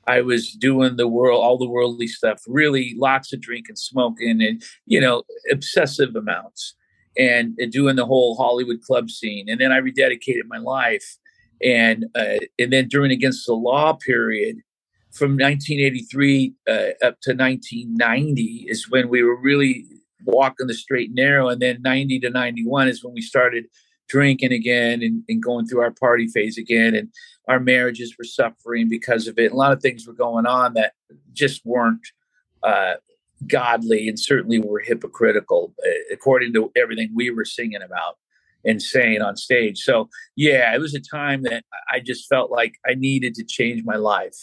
I 0.07 0.21
was 0.21 0.51
doing 0.51 0.95
the 0.95 1.07
world, 1.07 1.43
all 1.43 1.57
the 1.57 1.67
worldly 1.67 2.07
stuff, 2.07 2.41
really 2.47 2.95
lots 2.97 3.33
of 3.33 3.41
drinking, 3.41 3.75
smoking, 3.75 4.41
and, 4.41 4.63
you 4.85 5.01
know, 5.01 5.23
obsessive 5.51 6.15
amounts 6.15 6.75
and, 7.17 7.55
and 7.57 7.71
doing 7.71 7.97
the 7.97 8.05
whole 8.05 8.35
Hollywood 8.35 8.81
club 8.81 9.09
scene. 9.09 9.49
And 9.49 9.59
then 9.59 9.71
I 9.71 9.81
rededicated 9.81 10.45
my 10.47 10.59
life. 10.59 11.17
And, 11.61 12.05
uh, 12.15 12.37
and 12.57 12.71
then 12.71 12.87
during 12.87 13.11
Against 13.11 13.47
the 13.47 13.53
Law 13.53 13.93
period, 13.93 14.57
from 15.11 15.31
1983 15.31 16.53
uh, 16.67 16.71
up 17.03 17.19
to 17.21 17.33
1990 17.33 18.67
is 18.69 18.89
when 18.89 19.09
we 19.09 19.23
were 19.23 19.35
really 19.35 19.85
walking 20.27 20.67
the 20.67 20.73
straight 20.73 21.07
and 21.09 21.15
narrow. 21.15 21.49
And 21.49 21.61
then 21.61 21.81
90 21.81 22.19
to 22.21 22.29
91 22.29 22.87
is 22.87 23.03
when 23.03 23.13
we 23.13 23.21
started 23.21 23.65
drinking 24.07 24.53
again 24.53 25.01
and, 25.01 25.23
and, 25.27 25.43
going 25.43 25.65
through 25.65 25.81
our 25.81 25.91
party 25.91 26.27
phase 26.27 26.57
again. 26.57 26.95
And 26.95 27.09
our 27.47 27.59
marriages 27.59 28.15
were 28.17 28.23
suffering 28.23 28.87
because 28.87 29.27
of 29.27 29.37
it. 29.37 29.51
A 29.51 29.55
lot 29.55 29.73
of 29.73 29.81
things 29.81 30.07
were 30.07 30.13
going 30.13 30.45
on 30.45 30.75
that 30.75 30.93
just 31.33 31.65
weren't 31.65 32.07
uh, 32.63 32.95
godly 33.47 34.07
and 34.07 34.19
certainly 34.19 34.59
were 34.59 34.79
hypocritical, 34.79 35.73
uh, 35.85 36.13
according 36.13 36.53
to 36.53 36.71
everything 36.75 37.11
we 37.13 37.29
were 37.31 37.45
singing 37.45 37.81
about 37.81 38.17
and 38.65 38.81
saying 38.81 39.21
on 39.21 39.35
stage. 39.35 39.79
So, 39.79 40.09
yeah, 40.35 40.73
it 40.73 40.79
was 40.79 40.95
a 40.95 40.99
time 40.99 41.43
that 41.43 41.63
I 41.91 41.99
just 41.99 42.27
felt 42.27 42.51
like 42.51 42.75
I 42.85 42.95
needed 42.95 43.33
to 43.35 43.43
change 43.43 43.83
my 43.83 43.95
life 43.95 44.35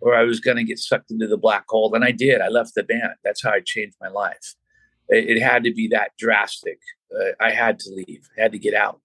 or 0.00 0.14
I 0.14 0.22
was 0.22 0.40
going 0.40 0.56
to 0.56 0.64
get 0.64 0.78
sucked 0.78 1.10
into 1.10 1.26
the 1.26 1.36
black 1.36 1.64
hole. 1.68 1.94
And 1.94 2.04
I 2.04 2.12
did. 2.12 2.40
I 2.40 2.48
left 2.48 2.74
the 2.74 2.82
band. 2.82 3.14
That's 3.24 3.42
how 3.42 3.50
I 3.50 3.60
changed 3.64 3.96
my 4.00 4.08
life. 4.08 4.54
It, 5.08 5.40
had 5.40 5.64
to 5.64 5.72
be 5.72 5.88
that 5.88 6.12
drastic. 6.18 6.78
Uh, 7.14 7.32
I 7.40 7.50
had 7.50 7.78
to 7.80 7.90
leave, 7.90 8.28
I 8.38 8.42
had 8.42 8.52
to 8.52 8.58
get 8.58 8.74
out. 8.74 9.00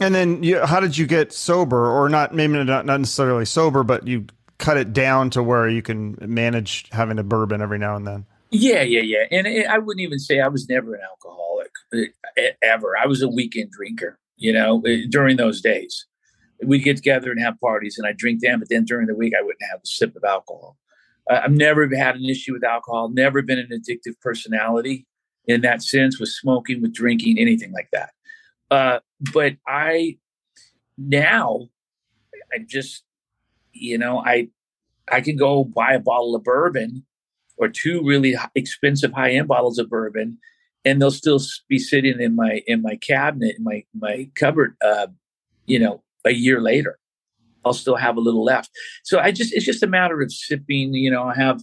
And 0.00 0.14
then, 0.14 0.42
you, 0.42 0.64
how 0.64 0.78
did 0.80 0.96
you 0.96 1.06
get 1.06 1.32
sober, 1.32 1.90
or 1.90 2.08
not? 2.08 2.34
Maybe 2.34 2.52
not, 2.62 2.86
not 2.86 3.00
necessarily 3.00 3.44
sober, 3.44 3.82
but 3.82 4.06
you 4.06 4.26
cut 4.58 4.76
it 4.76 4.92
down 4.92 5.30
to 5.30 5.42
where 5.42 5.68
you 5.68 5.82
can 5.82 6.16
manage 6.20 6.88
having 6.92 7.18
a 7.18 7.24
bourbon 7.24 7.60
every 7.62 7.78
now 7.78 7.96
and 7.96 8.06
then. 8.06 8.26
Yeah, 8.50 8.82
yeah, 8.82 9.00
yeah. 9.00 9.24
And 9.30 9.46
it, 9.46 9.66
I 9.66 9.78
wouldn't 9.78 10.02
even 10.02 10.18
say 10.18 10.40
I 10.40 10.48
was 10.48 10.68
never 10.68 10.94
an 10.94 11.00
alcoholic 11.02 11.70
uh, 11.92 12.42
ever. 12.62 12.96
I 12.96 13.06
was 13.06 13.22
a 13.22 13.28
weekend 13.28 13.70
drinker. 13.72 14.18
You 14.36 14.52
know, 14.52 14.82
uh, 14.86 15.06
during 15.08 15.36
those 15.36 15.60
days, 15.60 16.06
we'd 16.64 16.84
get 16.84 16.96
together 16.96 17.30
and 17.30 17.40
have 17.40 17.60
parties, 17.60 17.98
and 17.98 18.06
I'd 18.06 18.16
drink 18.16 18.40
them. 18.40 18.60
But 18.60 18.68
then 18.68 18.84
during 18.84 19.06
the 19.06 19.16
week, 19.16 19.32
I 19.38 19.42
wouldn't 19.42 19.70
have 19.70 19.80
a 19.82 19.86
sip 19.86 20.14
of 20.16 20.24
alcohol. 20.24 20.76
I've 21.28 21.52
never 21.52 21.88
had 21.94 22.16
an 22.16 22.24
issue 22.24 22.54
with 22.54 22.64
alcohol. 22.64 23.10
Never 23.10 23.42
been 23.42 23.58
an 23.58 23.68
addictive 23.72 24.18
personality 24.20 25.06
in 25.46 25.62
that 25.62 25.82
sense, 25.82 26.18
with 26.18 26.28
smoking, 26.28 26.82
with 26.82 26.94
drinking, 26.94 27.38
anything 27.38 27.72
like 27.72 27.88
that. 27.92 28.10
Uh, 28.70 29.00
but 29.32 29.56
I 29.66 30.18
now 30.98 31.68
I 32.52 32.58
just 32.66 33.04
you 33.72 33.98
know 33.98 34.22
I 34.24 34.48
I 35.10 35.20
can 35.20 35.36
go 35.36 35.64
buy 35.64 35.92
a 35.92 36.00
bottle 36.00 36.34
of 36.34 36.44
bourbon 36.44 37.04
or 37.56 37.68
two 37.68 38.02
really 38.04 38.36
expensive 38.54 39.12
high 39.12 39.32
end 39.32 39.48
bottles 39.48 39.78
of 39.78 39.88
bourbon, 39.88 40.38
and 40.84 41.00
they'll 41.00 41.10
still 41.10 41.40
be 41.68 41.78
sitting 41.78 42.20
in 42.20 42.36
my 42.36 42.62
in 42.66 42.82
my 42.82 42.96
cabinet 42.96 43.56
in 43.58 43.64
my 43.64 43.84
my 43.94 44.30
cupboard. 44.34 44.76
Uh, 44.84 45.08
you 45.66 45.78
know, 45.78 46.02
a 46.24 46.32
year 46.32 46.60
later, 46.60 46.97
I'll 47.68 47.74
still 47.74 47.96
have 47.96 48.16
a 48.16 48.20
little 48.20 48.44
left. 48.44 48.70
So 49.04 49.20
I 49.20 49.30
just 49.30 49.52
it's 49.54 49.64
just 49.64 49.82
a 49.82 49.86
matter 49.86 50.20
of 50.20 50.32
sipping. 50.32 50.94
You 50.94 51.10
know, 51.10 51.24
I 51.24 51.34
have 51.34 51.60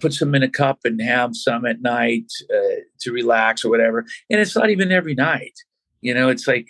put 0.00 0.12
some 0.12 0.34
in 0.34 0.42
a 0.42 0.48
cup 0.48 0.80
and 0.84 1.00
have 1.02 1.34
some 1.34 1.66
at 1.66 1.80
night 1.80 2.30
uh, 2.54 2.80
to 3.00 3.12
relax 3.12 3.64
or 3.64 3.70
whatever. 3.70 4.04
And 4.30 4.40
it's 4.40 4.54
not 4.54 4.70
even 4.70 4.92
every 4.92 5.14
night. 5.14 5.54
You 6.00 6.14
know, 6.14 6.28
it's 6.28 6.46
like 6.46 6.68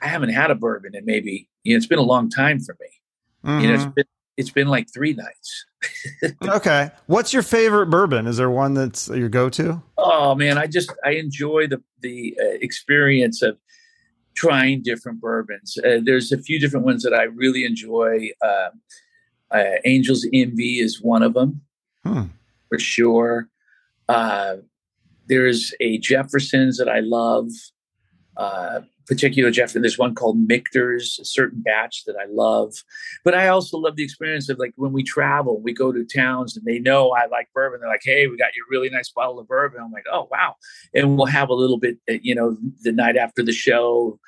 I 0.00 0.08
haven't 0.08 0.30
had 0.30 0.50
a 0.50 0.54
bourbon 0.54 0.94
in 0.94 1.04
maybe 1.04 1.48
you 1.64 1.74
know 1.74 1.76
it's 1.76 1.86
been 1.86 1.98
a 1.98 2.02
long 2.02 2.30
time 2.30 2.60
for 2.60 2.76
me. 2.80 2.86
Mm-hmm. 3.44 3.60
You 3.60 3.68
know, 3.68 3.74
it's 3.74 3.84
mm-hmm. 3.84 3.92
been 3.92 4.06
it's 4.36 4.50
been 4.50 4.68
like 4.68 4.88
three 4.92 5.12
nights. 5.12 5.66
okay, 6.42 6.90
what's 7.06 7.32
your 7.32 7.42
favorite 7.42 7.86
bourbon? 7.86 8.26
Is 8.26 8.38
there 8.38 8.50
one 8.50 8.74
that's 8.74 9.08
your 9.08 9.28
go-to? 9.28 9.82
Oh 9.98 10.34
man, 10.34 10.58
I 10.58 10.66
just 10.66 10.92
I 11.04 11.12
enjoy 11.12 11.66
the 11.66 11.82
the 12.00 12.36
uh, 12.40 12.56
experience 12.60 13.42
of 13.42 13.58
trying 14.34 14.82
different 14.82 15.20
bourbons. 15.20 15.78
Uh, 15.78 15.98
there's 16.02 16.32
a 16.32 16.38
few 16.38 16.58
different 16.58 16.86
ones 16.86 17.02
that 17.02 17.14
I 17.14 17.24
really 17.24 17.64
enjoy. 17.64 18.30
Uh, 18.42 18.70
uh 19.50 19.76
Angel's 19.84 20.26
Envy 20.32 20.78
is 20.80 21.02
one 21.02 21.22
of 21.22 21.34
them, 21.34 21.60
hmm. 22.04 22.22
for 22.68 22.78
sure. 22.78 23.48
Uh, 24.08 24.56
there's 25.28 25.72
a 25.80 25.98
Jefferson's 25.98 26.78
that 26.78 26.88
I 26.88 27.00
love 27.00 27.48
uh, 28.36 28.80
particular 29.10 29.50
Jeff. 29.50 29.74
And 29.74 29.82
there's 29.82 29.98
one 29.98 30.14
called 30.14 30.38
Michter's, 30.38 31.18
a 31.20 31.24
certain 31.24 31.62
batch 31.62 32.04
that 32.04 32.14
I 32.14 32.26
love. 32.30 32.84
But 33.24 33.34
I 33.34 33.48
also 33.48 33.76
love 33.76 33.96
the 33.96 34.04
experience 34.04 34.48
of 34.48 34.58
like 34.60 34.72
when 34.76 34.92
we 34.92 35.02
travel, 35.02 35.60
we 35.60 35.72
go 35.72 35.90
to 35.90 36.04
towns 36.04 36.56
and 36.56 36.64
they 36.64 36.78
know 36.78 37.10
I 37.10 37.26
like 37.26 37.48
bourbon. 37.52 37.80
They're 37.80 37.90
like, 37.90 38.02
hey, 38.04 38.28
we 38.28 38.36
got 38.36 38.54
your 38.54 38.66
really 38.70 38.88
nice 38.88 39.10
bottle 39.10 39.40
of 39.40 39.48
bourbon. 39.48 39.80
I'm 39.82 39.90
like, 39.90 40.06
oh, 40.12 40.28
wow. 40.30 40.54
And 40.94 41.16
we'll 41.16 41.26
have 41.26 41.48
a 41.48 41.54
little 41.54 41.76
bit, 41.76 41.98
uh, 42.08 42.14
you 42.22 42.36
know, 42.36 42.56
the 42.82 42.92
night 42.92 43.16
after 43.16 43.42
the 43.42 43.52
show, 43.52 44.20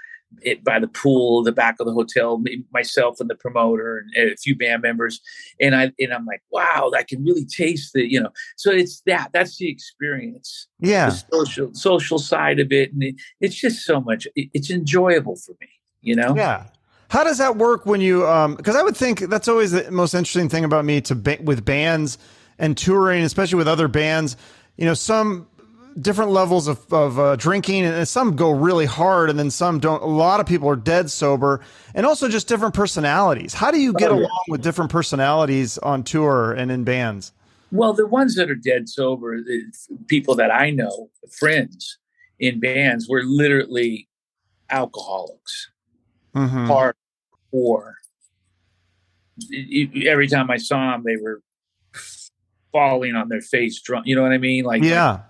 it 0.43 0.65
by 0.65 0.79
the 0.79 0.89
pool, 0.89 1.43
the 1.43 1.53
back 1.53 1.77
of 1.81 1.87
the 1.87 1.93
hotel, 1.93 2.39
me, 2.39 2.65
myself 2.73 3.21
and 3.21 3.29
the 3.29 3.35
promoter 3.35 4.05
and 4.15 4.31
a 4.31 4.37
few 4.37 4.57
band 4.57 4.83
members, 4.83 5.21
and 5.61 5.75
I 5.75 5.93
and 5.99 6.13
I'm 6.13 6.25
like, 6.25 6.43
wow, 6.51 6.91
I 6.97 7.03
can 7.03 7.25
really 7.25 7.45
taste 7.45 7.93
the, 7.93 8.11
you 8.11 8.21
know. 8.21 8.31
So 8.57 8.71
it's 8.71 9.03
that. 9.07 9.31
That's 9.33 9.57
the 9.59 9.69
experience. 9.69 10.69
Yeah, 10.81 11.11
the 11.11 11.23
social 11.33 11.75
social 11.75 12.19
side 12.19 12.61
of 12.61 12.73
it, 12.73 12.93
and 12.93 13.03
it, 13.03 13.17
it's 13.41 13.57
just 13.57 13.85
so 13.85 14.01
much. 14.01 14.27
It, 14.35 14.49
it's 14.55 14.71
enjoyable 14.71 15.37
for 15.37 15.53
me, 15.61 15.69
you 16.01 16.17
know. 16.17 16.35
Yeah. 16.37 16.67
How 17.09 17.25
does 17.25 17.37
that 17.39 17.57
work 17.57 17.85
when 17.85 18.01
you? 18.01 18.21
Because 18.21 18.75
um, 18.75 18.81
I 18.81 18.83
would 18.83 18.97
think 18.97 19.21
that's 19.21 19.47
always 19.47 19.73
the 19.73 19.91
most 19.91 20.15
interesting 20.15 20.49
thing 20.49 20.65
about 20.65 20.87
me 20.87 21.03
to 21.03 21.15
ba- 21.15 21.39
with 21.43 21.63
bands 21.63 22.17
and 22.59 22.75
touring, 22.75 23.23
especially 23.23 23.59
with 23.59 23.69
other 23.69 23.87
bands. 23.87 24.37
You 24.79 24.87
know, 24.87 24.95
some 24.95 25.47
different 26.01 26.31
levels 26.31 26.69
of, 26.69 26.93
of 26.93 27.19
uh, 27.19 27.37
drinking 27.37 27.85
and 27.85 28.07
some 28.09 28.37
go 28.37 28.51
really 28.51 28.87
hard 28.87 29.31
and 29.31 29.39
then 29.39 29.51
some 29.51 29.79
don't. 29.79 30.03
A 30.03 30.07
lot 30.07 30.41
of 30.41 30.47
people 30.47 30.69
are 30.69 30.77
dead 30.77 31.11
sober 31.11 31.61
and 31.95 32.07
also 32.07 32.29
just 32.29 32.49
different 32.49 32.75
personalities. 32.75 33.55
How 33.55 33.71
do 33.71 33.81
you 33.81 33.93
get 33.93 34.11
oh, 34.11 34.15
yeah. 34.15 34.21
along 34.21 34.45
with 34.49 34.63
different 34.63 34.91
personalities 34.91 35.79
on 35.79 36.03
tour 36.03 36.53
and 36.53 36.71
in 36.71 36.85
bands? 36.85 37.33
Well 37.71 37.93
the 37.93 38.07
ones 38.07 38.35
that 38.37 38.51
are 38.51 38.55
dead 38.55 38.89
sober 38.89 39.41
the 39.41 39.63
people 40.07 40.35
that 40.37 40.51
i 40.51 40.71
know 40.71 41.11
friends 41.31 41.99
in 42.39 42.61
bands 42.61 43.09
were 43.09 43.23
literally 43.23 44.09
alcoholics. 44.69 45.71
Mm-hmm. 46.35 46.71
hardcore. 47.53 47.93
Every 50.07 50.29
time 50.29 50.51
i 50.51 50.57
saw 50.57 50.93
them 50.93 51.03
they 51.05 51.17
were 51.17 51.43
falling 52.73 53.15
on 53.15 53.29
their 53.29 53.43
face 53.43 53.81
drunk 53.83 54.07
you 54.07 54.17
know 54.17 54.23
what 54.23 54.33
i 54.33 54.39
mean? 54.39 54.65
Like 54.65 54.83
yeah 54.83 55.21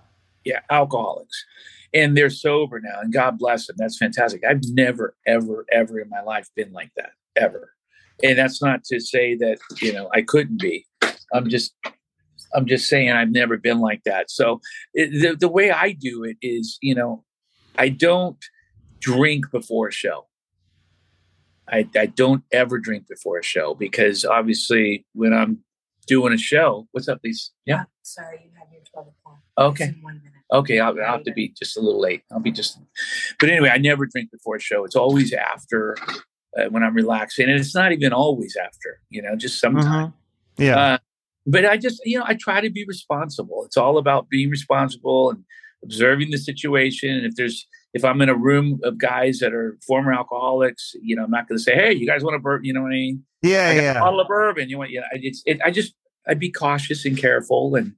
yeah, 0.45 0.59
alcoholics. 0.69 1.45
And 1.93 2.17
they're 2.17 2.31
sober 2.31 2.79
now, 2.79 2.99
and 3.01 3.13
God 3.13 3.37
bless 3.37 3.67
them. 3.67 3.75
That's 3.77 3.97
fantastic. 3.97 4.43
I've 4.43 4.63
never, 4.69 5.15
ever, 5.27 5.65
ever 5.71 5.99
in 5.99 6.09
my 6.09 6.21
life 6.21 6.49
been 6.55 6.73
like 6.73 6.91
that, 6.97 7.11
ever. 7.35 7.73
and 8.23 8.37
that's 8.37 8.61
not 8.61 8.83
to 8.85 8.99
say 8.99 9.35
that 9.35 9.59
you 9.81 9.93
know 9.93 10.09
I 10.13 10.21
couldn't 10.21 10.59
be. 10.59 10.87
I'm 11.33 11.49
just 11.49 11.75
I'm 12.53 12.65
just 12.65 12.87
saying 12.87 13.11
I've 13.11 13.31
never 13.31 13.57
been 13.57 13.79
like 13.79 14.03
that. 14.05 14.31
So 14.31 14.61
it, 14.93 15.11
the 15.11 15.35
the 15.35 15.49
way 15.49 15.71
I 15.71 15.91
do 15.91 16.23
it 16.23 16.37
is, 16.41 16.77
you 16.81 16.95
know, 16.95 17.23
I 17.77 17.89
don't 17.89 18.43
drink 18.99 19.51
before 19.51 19.89
a 19.89 19.91
show. 19.91 20.27
I, 21.69 21.87
I 21.95 22.07
don't 22.07 22.43
ever 22.51 22.77
drink 22.77 23.07
before 23.07 23.39
a 23.39 23.43
show 23.43 23.73
because 23.73 24.25
obviously 24.25 25.05
when 25.13 25.33
I'm 25.33 25.59
doing 26.07 26.33
a 26.33 26.37
show, 26.37 26.87
what's 26.91 27.07
up, 27.07 27.19
Lisa? 27.23 27.51
Yeah. 27.65 27.83
Sorry, 28.01 28.41
you 28.43 28.51
have 28.59 28.67
your 28.71 28.81
12 28.91 29.07
o'clock. 29.07 29.39
Okay. 29.57 29.95
Okay, 30.51 30.79
I'll, 30.79 30.95
I'll, 30.99 31.13
have 31.13 31.23
to 31.23 31.33
be 31.33 31.49
just 31.57 31.77
a 31.77 31.79
little 31.79 31.99
late. 31.99 32.21
I'll 32.31 32.39
be 32.39 32.51
just, 32.51 32.79
but 33.39 33.49
anyway, 33.49 33.69
I 33.69 33.79
never 33.79 34.05
drink 34.05 34.29
before 34.29 34.57
a 34.57 34.59
show. 34.59 34.85
It's 34.85 34.95
always 34.95 35.33
after 35.33 35.95
uh, 36.57 36.65
when 36.69 36.83
I'm 36.83 36.93
relaxing, 36.93 37.49
and 37.49 37.59
it's 37.59 37.73
not 37.73 37.91
even 37.91 38.13
always 38.13 38.55
after. 38.55 39.01
You 39.09 39.23
know, 39.23 39.35
just 39.35 39.59
sometimes. 39.59 40.13
Mm-hmm. 40.59 40.63
Yeah. 40.63 40.79
Uh, 40.79 40.97
but 41.45 41.65
I 41.65 41.77
just, 41.77 42.01
you 42.05 42.19
know, 42.19 42.25
I 42.27 42.35
try 42.35 42.61
to 42.61 42.69
be 42.69 42.85
responsible. 42.87 43.63
It's 43.65 43.77
all 43.77 43.97
about 43.97 44.29
being 44.29 44.49
responsible 44.49 45.31
and 45.31 45.43
observing 45.83 46.31
the 46.31 46.37
situation. 46.37 47.09
And 47.09 47.25
if 47.25 47.35
there's, 47.35 47.67
if 47.93 48.05
I'm 48.05 48.21
in 48.21 48.29
a 48.29 48.35
room 48.35 48.79
of 48.83 48.97
guys 48.97 49.39
that 49.39 49.53
are 49.53 49.77
former 49.85 50.13
alcoholics, 50.13 50.93
you 51.01 51.15
know, 51.15 51.23
I'm 51.23 51.31
not 51.31 51.47
going 51.47 51.57
to 51.57 51.63
say, 51.63 51.75
"Hey, 51.75 51.93
you 51.93 52.07
guys 52.07 52.23
want 52.23 52.35
a 52.35 52.39
bourbon?" 52.39 52.65
You 52.65 52.73
know 52.73 52.81
what 52.81 52.89
I 52.89 52.95
mean? 52.95 53.23
Yeah, 53.41 53.69
I 53.69 53.73
yeah. 53.73 53.91
A 53.91 53.99
bottle 53.99 54.19
of 54.19 54.27
bourbon. 54.27 54.69
You 54.69 54.77
want? 54.77 54.91
Yeah. 54.91 55.01
It's. 55.13 55.41
It, 55.45 55.59
I 55.63 55.71
just. 55.71 55.93
I'd 56.25 56.39
be 56.39 56.51
cautious 56.51 57.03
and 57.03 57.17
careful, 57.17 57.75
and 57.75 57.95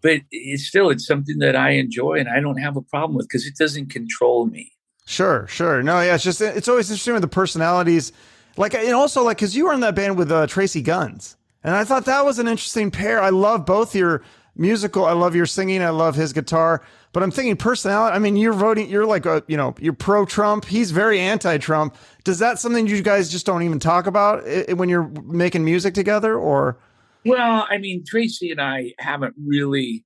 but 0.00 0.20
it's 0.30 0.64
still 0.64 0.90
it's 0.90 1.06
something 1.06 1.38
that 1.38 1.56
I 1.56 1.70
enjoy 1.70 2.14
and 2.14 2.28
I 2.28 2.40
don't 2.40 2.58
have 2.58 2.76
a 2.76 2.82
problem 2.82 3.16
with 3.16 3.28
because 3.28 3.46
it 3.46 3.56
doesn't 3.56 3.90
control 3.90 4.46
me. 4.46 4.72
Sure, 5.06 5.46
sure. 5.48 5.82
No, 5.82 6.00
yeah, 6.00 6.14
it's 6.14 6.24
just 6.24 6.40
it's 6.40 6.68
always 6.68 6.90
interesting 6.90 7.14
with 7.14 7.22
the 7.22 7.28
personalities, 7.28 8.12
like 8.56 8.74
and 8.74 8.92
also 8.92 9.22
like 9.22 9.38
because 9.38 9.56
you 9.56 9.64
were 9.64 9.72
in 9.72 9.80
that 9.80 9.94
band 9.94 10.18
with 10.18 10.30
uh, 10.30 10.46
Tracii 10.46 10.84
Guns. 10.84 11.36
And 11.64 11.74
I 11.74 11.84
thought 11.84 12.04
that 12.04 12.24
was 12.24 12.38
an 12.38 12.46
interesting 12.46 12.90
pair. 12.90 13.20
I 13.20 13.30
love 13.30 13.66
both 13.66 13.94
your 13.94 14.22
musical. 14.54 15.04
I 15.04 15.12
love 15.12 15.34
your 15.34 15.46
singing. 15.46 15.82
I 15.82 15.90
love 15.90 16.14
his 16.14 16.32
guitar. 16.32 16.84
But 17.12 17.22
I'm 17.22 17.30
thinking 17.30 17.56
personality. 17.56 18.14
I 18.14 18.18
mean, 18.18 18.36
you're 18.36 18.52
voting. 18.52 18.88
You're 18.88 19.06
like 19.06 19.26
a, 19.26 19.42
you 19.48 19.56
know, 19.56 19.74
you're 19.80 19.94
pro 19.94 20.24
Trump. 20.24 20.66
He's 20.66 20.90
very 20.90 21.18
anti 21.18 21.58
Trump. 21.58 21.96
Does 22.22 22.38
that 22.38 22.58
something 22.58 22.86
you 22.86 23.02
guys 23.02 23.30
just 23.30 23.46
don't 23.46 23.62
even 23.62 23.80
talk 23.80 24.06
about 24.06 24.44
when 24.76 24.88
you're 24.88 25.08
making 25.24 25.64
music 25.64 25.94
together, 25.94 26.36
or? 26.36 26.78
Well, 27.24 27.66
I 27.68 27.78
mean, 27.78 28.04
Tracii 28.04 28.50
and 28.50 28.60
I 28.60 28.94
haven't 28.98 29.34
really 29.44 30.04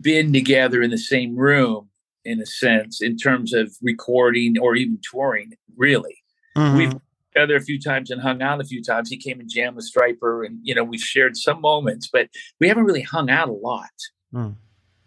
been 0.00 0.32
together 0.32 0.82
in 0.82 0.90
the 0.90 0.98
same 0.98 1.36
room 1.36 1.88
in 2.24 2.40
a 2.40 2.46
sense 2.46 3.00
in 3.00 3.16
terms 3.16 3.52
of 3.52 3.74
recording 3.82 4.58
or 4.58 4.74
even 4.74 4.98
touring. 5.02 5.52
Really, 5.76 6.16
mm-hmm. 6.56 6.76
we've 6.76 6.90
been 6.90 7.00
other 7.42 7.56
a 7.56 7.60
few 7.60 7.80
times 7.80 8.10
and 8.10 8.20
hung 8.20 8.42
out 8.42 8.60
a 8.60 8.64
few 8.64 8.82
times. 8.82 9.10
He 9.10 9.16
came 9.16 9.40
and 9.40 9.48
jammed 9.48 9.76
with 9.76 9.90
Stryper, 9.90 10.44
and 10.46 10.58
you 10.62 10.74
know 10.74 10.84
we've 10.84 11.00
shared 11.00 11.36
some 11.36 11.60
moments, 11.60 12.08
but 12.12 12.28
we 12.60 12.68
haven't 12.68 12.84
really 12.84 13.02
hung 13.02 13.30
out 13.30 13.48
a 13.48 13.52
lot. 13.52 13.90
Mm. 14.32 14.56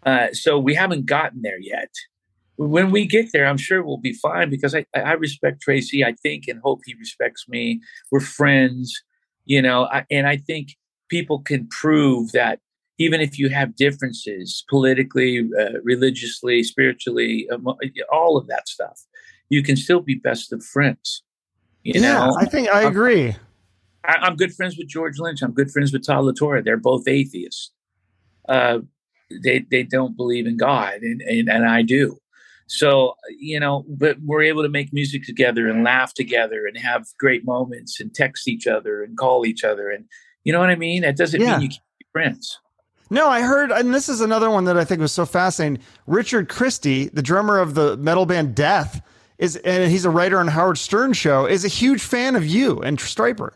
Uh, 0.04 0.32
so 0.32 0.58
we 0.58 0.74
haven't 0.74 1.06
gotten 1.06 1.42
there 1.42 1.60
yet. 1.60 1.90
When 2.56 2.90
we 2.90 3.06
get 3.06 3.32
there, 3.32 3.46
I'm 3.46 3.56
sure 3.56 3.82
we'll 3.82 3.96
be 3.96 4.12
fine 4.12 4.50
because 4.50 4.74
I, 4.74 4.84
I 4.94 5.12
respect 5.12 5.64
Tracii. 5.66 6.04
I 6.04 6.12
think 6.12 6.46
and 6.46 6.60
hope 6.60 6.80
he 6.84 6.94
respects 6.94 7.48
me. 7.48 7.80
We're 8.10 8.20
friends, 8.20 9.02
you 9.46 9.62
know, 9.62 9.84
I, 9.84 10.04
and 10.10 10.26
I 10.26 10.36
think 10.36 10.76
people 11.10 11.40
can 11.40 11.66
prove 11.68 12.32
that 12.32 12.60
even 12.98 13.20
if 13.20 13.38
you 13.38 13.48
have 13.48 13.76
differences 13.76 14.64
politically, 14.68 15.48
uh, 15.58 15.80
religiously, 15.82 16.62
spiritually, 16.62 17.48
um, 17.50 17.66
all 18.12 18.36
of 18.36 18.46
that 18.46 18.68
stuff, 18.68 19.00
you 19.48 19.62
can 19.62 19.76
still 19.76 20.00
be 20.00 20.14
best 20.14 20.52
of 20.52 20.64
friends. 20.64 21.22
You 21.82 22.00
yeah, 22.00 22.12
know? 22.12 22.36
I 22.38 22.44
think 22.44 22.68
I 22.68 22.82
agree. 22.82 23.34
I, 24.04 24.26
am 24.26 24.36
good 24.36 24.54
friends 24.54 24.76
with 24.76 24.88
George 24.88 25.18
Lynch. 25.18 25.42
I'm 25.42 25.52
good 25.52 25.70
friends 25.70 25.92
with 25.92 26.06
Todd 26.06 26.24
La 26.24 26.32
Torre. 26.32 26.62
They're 26.62 26.76
both 26.76 27.08
atheists. 27.08 27.72
Uh, 28.48 28.80
they 29.42 29.64
they 29.70 29.82
don't 29.82 30.16
believe 30.16 30.46
in 30.46 30.56
God, 30.56 31.00
and, 31.02 31.22
and 31.22 31.48
and 31.48 31.66
I 31.66 31.82
do. 31.82 32.18
So 32.66 33.14
you 33.38 33.58
know, 33.58 33.84
but 33.88 34.18
we're 34.24 34.42
able 34.42 34.62
to 34.62 34.68
make 34.68 34.92
music 34.92 35.24
together 35.24 35.68
and 35.68 35.84
laugh 35.84 36.12
together 36.12 36.66
and 36.66 36.76
have 36.76 37.06
great 37.18 37.44
moments 37.44 37.98
and 37.98 38.14
text 38.14 38.46
each 38.46 38.66
other 38.66 39.02
and 39.02 39.16
call 39.16 39.46
each 39.46 39.64
other 39.64 39.88
and 39.90 40.04
you 40.44 40.52
know 40.52 40.60
what 40.60 40.70
I 40.70 40.76
mean. 40.76 41.02
That 41.02 41.16
doesn't 41.16 41.40
yeah. 41.40 41.52
mean 41.52 41.62
you 41.62 41.68
can't 41.68 41.82
be 41.98 42.06
friends. 42.12 42.58
No, 43.12 43.28
I 43.28 43.42
heard, 43.42 43.72
and 43.72 43.92
this 43.92 44.08
is 44.08 44.20
another 44.20 44.50
one 44.50 44.64
that 44.64 44.76
I 44.76 44.84
think 44.84 45.00
was 45.00 45.12
so 45.12 45.26
fascinating. 45.26 45.84
Richard 46.06 46.48
Christy, 46.48 47.08
the 47.08 47.22
drummer 47.22 47.58
of 47.58 47.74
the 47.74 47.96
metal 47.96 48.24
band 48.24 48.54
Death, 48.54 49.04
is 49.38 49.56
and 49.56 49.90
he's 49.90 50.04
a 50.04 50.10
writer 50.10 50.38
on 50.38 50.48
Howard 50.48 50.78
Stern 50.78 51.12
show, 51.12 51.46
is 51.46 51.64
a 51.64 51.68
huge 51.68 52.02
fan 52.02 52.36
of 52.36 52.46
you 52.46 52.80
and 52.80 52.98
Stryper. 52.98 53.52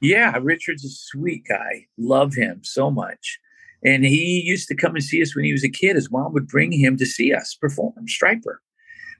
Yeah, 0.00 0.38
Richard's 0.40 0.84
a 0.84 0.88
sweet 0.88 1.44
guy. 1.48 1.86
Love 1.98 2.34
him 2.34 2.60
so 2.62 2.90
much. 2.90 3.38
And 3.84 4.04
he 4.04 4.42
used 4.44 4.68
to 4.68 4.74
come 4.74 4.94
and 4.94 5.04
see 5.04 5.20
us 5.20 5.36
when 5.36 5.44
he 5.44 5.52
was 5.52 5.64
a 5.64 5.68
kid. 5.68 5.96
His 5.96 6.10
mom 6.10 6.32
would 6.32 6.48
bring 6.48 6.72
him 6.72 6.96
to 6.96 7.06
see 7.06 7.34
us 7.34 7.54
perform 7.54 8.06
Stryper. 8.06 8.56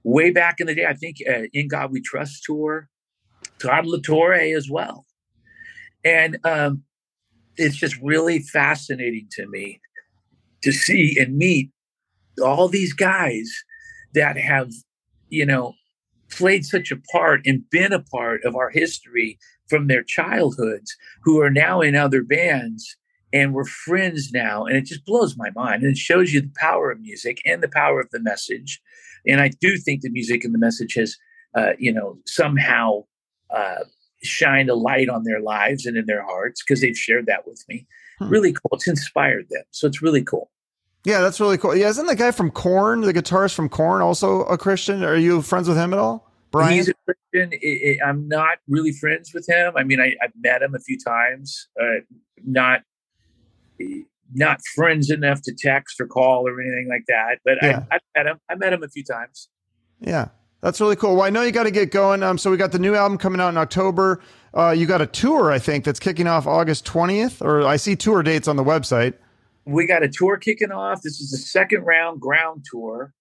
Way 0.05 0.31
back 0.31 0.61
in 0.61 0.67
the 0.67 0.75
day, 0.75 0.87
I 0.87 0.95
think 0.95 1.19
uh, 1.29 1.43
In 1.53 1.69
God 1.69 1.91
We 1.91 2.01
Trust 2.01 2.45
tour, 2.45 2.89
Todd 3.59 3.87
La 3.87 3.99
Torre 4.03 4.35
as 4.57 4.71
well. 4.71 5.07
And 6.05 6.39
um, 6.45 6.83
it's 7.57 7.77
just 7.77 7.97
really 8.03 8.41
fascinating 8.41 9.29
to 9.33 9.47
me 9.49 9.81
to 10.63 10.73
see 10.73 11.17
and 11.19 11.37
meet 11.37 11.71
all 12.43 12.69
these 12.69 12.93
guys 12.93 13.51
that 14.15 14.37
have 14.37 14.71
you 15.35 15.45
know, 15.45 15.75
played 16.31 16.65
such 16.65 16.91
a 16.91 17.01
part 17.13 17.43
and 17.45 17.69
been 17.71 17.93
a 17.93 18.03
part 18.03 18.45
of 18.45 18.55
our 18.55 18.71
history 18.71 19.39
from 19.69 19.87
their 19.87 20.03
childhoods 20.03 20.95
who 21.23 21.41
are 21.41 21.51
now 21.51 21.81
in 21.81 21.97
other 21.97 22.23
bands 22.23 22.97
and 23.33 23.53
we're 23.53 23.65
friends 23.65 24.31
now. 24.33 24.65
And 24.65 24.77
it 24.77 24.85
just 24.85 25.05
blows 25.05 25.37
my 25.37 25.51
mind. 25.57 25.83
And 25.83 25.93
it 25.93 25.99
shows 25.99 26.33
you 26.33 26.41
the 26.41 26.53
power 26.57 26.91
of 26.91 27.01
music 27.01 27.43
and 27.45 27.63
the 27.63 27.69
power 27.69 28.01
of 28.01 28.11
the 28.11 28.21
message. 28.21 28.81
And 29.27 29.41
i 29.41 29.49
do 29.49 29.77
think 29.79 30.03
the 30.03 30.11
music 30.11 30.45
and 30.45 30.55
the 30.55 30.59
message 30.59 30.95
has 30.95 31.17
uh, 31.57 31.73
you 31.79 31.93
know 31.93 32.19
somehow 32.27 33.05
uh, 33.51 33.85
shined 34.25 34.71
a 34.71 34.75
light 34.75 35.09
on 35.09 35.25
their 35.25 35.41
lives 35.41 35.87
and 35.87 35.97
in 35.97 36.07
their 36.07 36.25
hearts 36.25 36.63
because 36.63 36.81
they've 36.81 36.97
shared 36.97 37.27
that 37.27 37.47
with 37.47 37.65
me 37.69 37.87
hmm. 38.19 38.29
really 38.29 38.53
cool 38.53 38.71
it's 38.73 38.89
inspired 38.89 39.47
them 39.51 39.65
so 39.71 39.87
it's 39.87 40.03
really 40.03 40.23
cool 40.23 40.51
yeah, 41.05 41.21
that's 41.21 41.39
really 41.39 41.59
cool. 41.59 41.77
Yeah, 41.77 41.89
isn't 41.89 42.07
the 42.07 42.17
guy 42.17 42.31
from 42.31 42.51
Korn, 42.51 43.03
the 43.03 43.13
guitarist 43.13 43.55
from 43.55 43.69
Korn, 43.69 44.01
also 44.01 44.45
a 44.45 44.57
Christian? 44.57 45.05
Are 45.05 45.17
you 45.17 45.43
friends 45.43 45.69
with 45.69 45.77
him 45.77 45.93
at 45.93 45.99
all? 45.99 46.31
Brian? 46.51 46.73
He's 46.73 46.89
a 46.89 46.95
Christian. 47.05 47.99
I'm 48.05 48.27
not 48.27 48.59
really 48.69 48.93
friends 48.93 49.35
with 49.35 49.47
him. 49.47 49.75
I 49.77 49.85
mean, 49.85 50.01
I, 50.01 50.15
have 50.21 50.33
met 50.41 50.63
him 50.63 50.75
a 50.75 50.79
few 50.79 50.99
times. 50.99 51.69
Uh, 51.81 52.01
not 52.45 52.81
not 54.33 54.61
friends 54.75 55.11
enough 55.11 55.43
to 55.43 55.53
text 55.53 56.01
or 56.01 56.07
call 56.07 56.49
or 56.49 56.61
anything 56.61 56.89
like 56.89 57.05
that. 57.09 57.39
But 57.45 57.59
yeah. 57.61 57.85
I, 57.91 57.97
I 57.97 57.99
met 58.17 58.27
him. 58.27 58.41
I 58.49 58.55
met 58.55 58.73
him 58.73 58.83
a 58.83 58.89
few 58.89 59.05
times. 59.05 59.49
Yeah, 60.01 60.29
that's 60.65 60.81
really 60.81 60.97
cool. 60.97 61.15
Well, 61.15 61.27
I 61.27 61.31
know 61.31 61.43
you 61.43 61.53
got 61.53 61.65
to 61.65 61.71
get 61.71 61.93
going. 61.93 62.25
Um, 62.25 62.39
so 62.39 62.51
we 62.51 62.57
got 62.57 62.73
the 62.73 62.81
new 62.81 62.97
album 62.97 63.19
coming 63.19 63.41
out 63.41 63.51
in 63.51 63.57
October. 63.57 64.21
Uh, 64.57 64.71
you 64.71 64.87
got 64.87 65.01
a 65.01 65.07
tour, 65.07 65.53
I 65.53 65.59
think, 65.61 65.85
that's 65.85 66.01
kicking 66.01 66.27
off 66.27 66.47
August 66.47 66.85
20th, 66.87 67.45
or 67.45 67.67
I 67.67 67.77
see 67.77 67.95
tour 67.95 68.23
dates 68.23 68.49
on 68.49 68.57
the 68.57 68.65
website 68.65 69.15
we 69.67 69.87
got 69.87 70.03
a 70.03 70.09
tour 70.09 70.37
kicking 70.37 70.73
off. 70.73 71.03
This 71.03 71.21
is 71.21 71.31
the 71.31 71.39
second 71.39 71.83
round 71.83 72.21
ground 72.21 72.65
tour. 72.71 73.13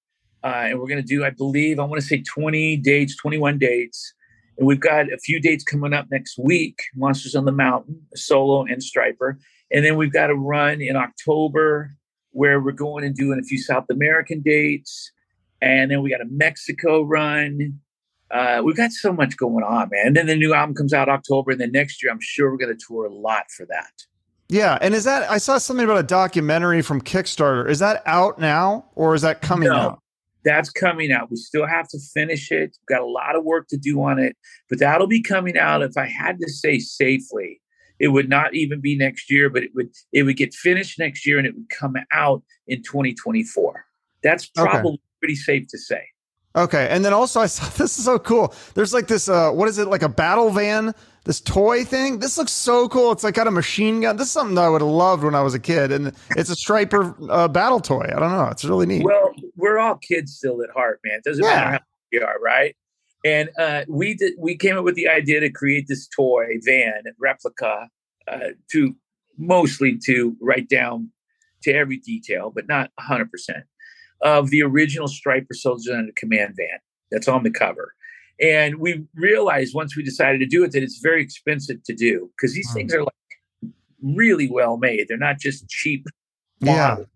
Uh, 0.44 0.66
and 0.66 0.80
we're 0.80 0.88
going 0.88 1.02
to 1.02 1.08
do, 1.08 1.24
I 1.24 1.30
believe, 1.30 1.80
I 1.80 1.86
want 1.86 2.02
to 2.02 2.08
say 2.08 2.22
20 2.22 2.78
dates, 2.78 3.16
21 3.16 3.60
dates. 3.60 4.14
And 4.58 4.68
we've 4.68 4.80
got 4.80 5.12
a 5.12 5.18
few 5.18 5.40
dates 5.40 5.64
coming 5.64 5.94
up 5.94 6.08
next 6.12 6.38
week 6.38 6.78
Monsters 6.96 7.36
on 7.36 7.46
the 7.46 7.52
Mountain, 7.52 8.02
solo 8.14 8.66
and 8.66 8.82
Stryper. 8.82 9.38
And 9.72 9.86
then 9.86 9.96
we've 9.96 10.12
got 10.12 10.30
a 10.30 10.36
run 10.36 10.82
in 10.82 10.96
October 10.96 11.96
where 12.32 12.60
we're 12.60 12.72
going 12.72 13.06
and 13.06 13.16
doing 13.16 13.40
a 13.40 13.44
few 13.44 13.58
South 13.58 13.86
American 13.90 14.42
dates. 14.42 15.12
And 15.64 15.90
then 15.90 16.02
we 16.02 16.10
got 16.10 16.20
a 16.20 16.28
Mexico 16.30 17.04
run. 17.04 17.80
Uh, 18.30 18.62
we've 18.66 18.76
got 18.76 18.92
so 18.92 19.14
much 19.14 19.38
going 19.38 19.64
on, 19.64 19.90
man. 19.92 20.08
And 20.08 20.16
then 20.16 20.28
the 20.28 20.36
new 20.36 20.54
album 20.54 20.76
comes 20.76 20.94
out 20.94 21.08
October. 21.08 21.52
And 21.52 21.62
then 21.62 21.72
next 21.72 22.04
year, 22.04 22.12
I'm 22.12 22.20
sure 22.20 22.52
we're 22.52 22.58
going 22.58 22.78
to 22.78 22.86
tour 22.86 23.06
a 23.06 23.14
lot 23.14 23.46
for 23.56 23.66
that. 23.68 23.92
Yeah, 24.50 24.78
and 24.82 24.94
is 24.94 25.06
that 25.06 25.30
I 25.32 25.38
saw 25.38 25.58
something 25.58 25.86
about 25.86 26.00
a 26.00 26.04
documentary 26.04 26.82
from 26.82 27.02
Kickstarter. 27.02 27.70
Is 27.70 27.80
that 27.80 28.04
out 28.06 28.40
now 28.40 28.86
or 28.94 29.16
is 29.16 29.22
that 29.22 29.42
coming 29.42 29.70
no, 29.70 29.76
out? 29.76 30.00
That's 30.44 30.70
coming 30.70 31.14
out. 31.14 31.32
We 31.32 31.38
still 31.38 31.66
have 31.66 31.88
to 31.88 32.00
finish 32.14 32.52
it. 32.52 32.76
We've 32.82 32.98
got 32.98 33.02
a 33.02 33.10
lot 33.10 33.38
of 33.38 33.46
work 33.46 33.70
to 33.70 33.78
do 33.78 34.04
on 34.04 34.20
it, 34.20 34.36
but 34.70 34.80
that'll 34.80 35.08
be 35.08 35.22
coming 35.22 35.58
out 35.58 35.82
if 35.82 35.96
I 35.96 36.08
had 36.08 36.40
to 36.40 36.50
say 36.50 36.80
safely. 36.80 37.62
It 38.00 38.10
would 38.10 38.28
not 38.28 38.54
even 38.54 38.82
be 38.82 38.98
next 38.98 39.32
year, 39.32 39.50
but 39.50 39.64
it 39.64 39.72
would 39.76 39.90
it 40.12 40.24
would 40.24 40.36
get 40.36 40.54
finished 40.54 41.00
next 41.00 41.26
year 41.26 41.38
and 41.38 41.48
it 41.48 41.56
would 41.56 41.70
come 41.70 41.96
out 42.12 42.44
in 42.68 42.84
2024. 42.84 43.86
That's 44.24 44.46
probably 44.48 44.94
okay. 44.94 45.02
Pretty 45.24 45.36
safe 45.36 45.66
to 45.70 45.78
say. 45.78 46.04
Okay, 46.54 46.88
and 46.92 47.04
then 47.06 47.14
also 47.14 47.40
I 47.40 47.46
saw 47.46 47.66
this 47.78 47.98
is 47.98 48.04
so 48.04 48.20
cool. 48.20 48.54
There's 48.74 48.94
like 48.94 49.08
this 49.08 49.30
uh 49.30 49.52
what 49.52 49.70
is 49.70 49.78
it 49.78 49.88
like 49.88 50.04
a 50.04 50.10
battle 50.10 50.50
van 50.50 50.94
this 51.26 51.40
toy 51.40 51.86
thing. 51.86 52.20
This 52.20 52.38
looks 52.38 52.52
so 52.52 52.90
cool. 52.90 53.14
It's 53.14 53.24
like 53.24 53.36
got 53.36 53.48
a 53.48 53.52
machine 53.52 54.02
gun. 54.02 54.18
This 54.18 54.28
is 54.28 54.34
something 54.34 54.56
that 54.56 54.66
I 54.66 54.70
would 54.70 54.82
have 54.82 54.90
loved 54.90 55.24
when 55.24 55.36
I 55.36 55.42
was 55.42 55.54
a 55.54 55.60
kid, 55.60 55.94
and 55.94 56.12
it's 56.32 56.50
a 56.50 56.56
Stryper 56.56 57.16
uh, 57.30 57.48
battle 57.48 57.80
toy. 57.80 58.04
I 58.04 58.20
don't 58.20 58.32
know. 58.32 58.50
It's 58.52 58.66
really 58.66 58.86
neat. 58.86 59.06
Well, 59.06 59.34
we're 59.56 59.80
all 59.80 59.96
kids 59.96 60.36
still 60.36 60.62
at 60.62 60.70
heart, 60.72 61.00
man. 61.06 61.20
It 61.20 61.24
doesn't 61.24 61.44
yeah. 61.46 61.50
matter 61.50 61.72
how 61.72 61.80
we 62.12 62.20
are, 62.20 62.40
right? 62.42 62.76
And 63.24 63.50
uh, 63.58 63.86
we 63.88 64.16
did. 64.16 64.34
We 64.38 64.58
came 64.58 64.78
up 64.78 64.84
with 64.84 64.96
the 64.96 65.08
idea 65.08 65.40
to 65.40 65.50
create 65.50 65.88
this 65.88 66.10
toy 66.10 66.58
van 66.66 67.04
replica 67.18 67.88
uh, 68.28 68.50
to 68.74 68.94
mostly 69.38 69.98
to 70.06 70.36
write 70.42 70.68
down 70.68 71.10
to 71.64 71.74
every 71.74 71.98
detail, 71.98 72.52
but 72.54 72.68
not 72.68 72.92
100 72.96 73.32
percent 73.32 73.64
of 74.22 74.50
the 74.50 74.62
original 74.64 75.08
Stryper 75.08 75.54
Soldiers 75.54 75.90
Under 75.94 76.12
Command 76.16 76.56
van 76.58 76.80
that's 77.12 77.28
on 77.28 77.44
the 77.44 77.52
cover. 77.52 77.94
And 78.42 78.78
we 78.78 79.06
realized 79.16 79.76
once 79.76 79.96
we 79.96 80.04
decided 80.04 80.40
to 80.40 80.46
do 80.48 80.64
it 80.64 80.72
that 80.72 80.84
it's 80.84 81.00
very 81.00 81.22
expensive 81.22 81.84
to 81.84 81.94
do 81.94 82.32
because 82.36 82.54
these 82.54 82.70
Mm. 82.72 82.74
things 82.74 82.94
are 82.94 83.04
like 83.04 83.72
really 84.02 84.50
well 84.50 84.78
made. 84.78 85.08
They're 85.08 85.18
not 85.18 85.40
just 85.40 85.68
cheap 85.70 86.06
Yeah. 86.60 86.74
models. 86.90 87.08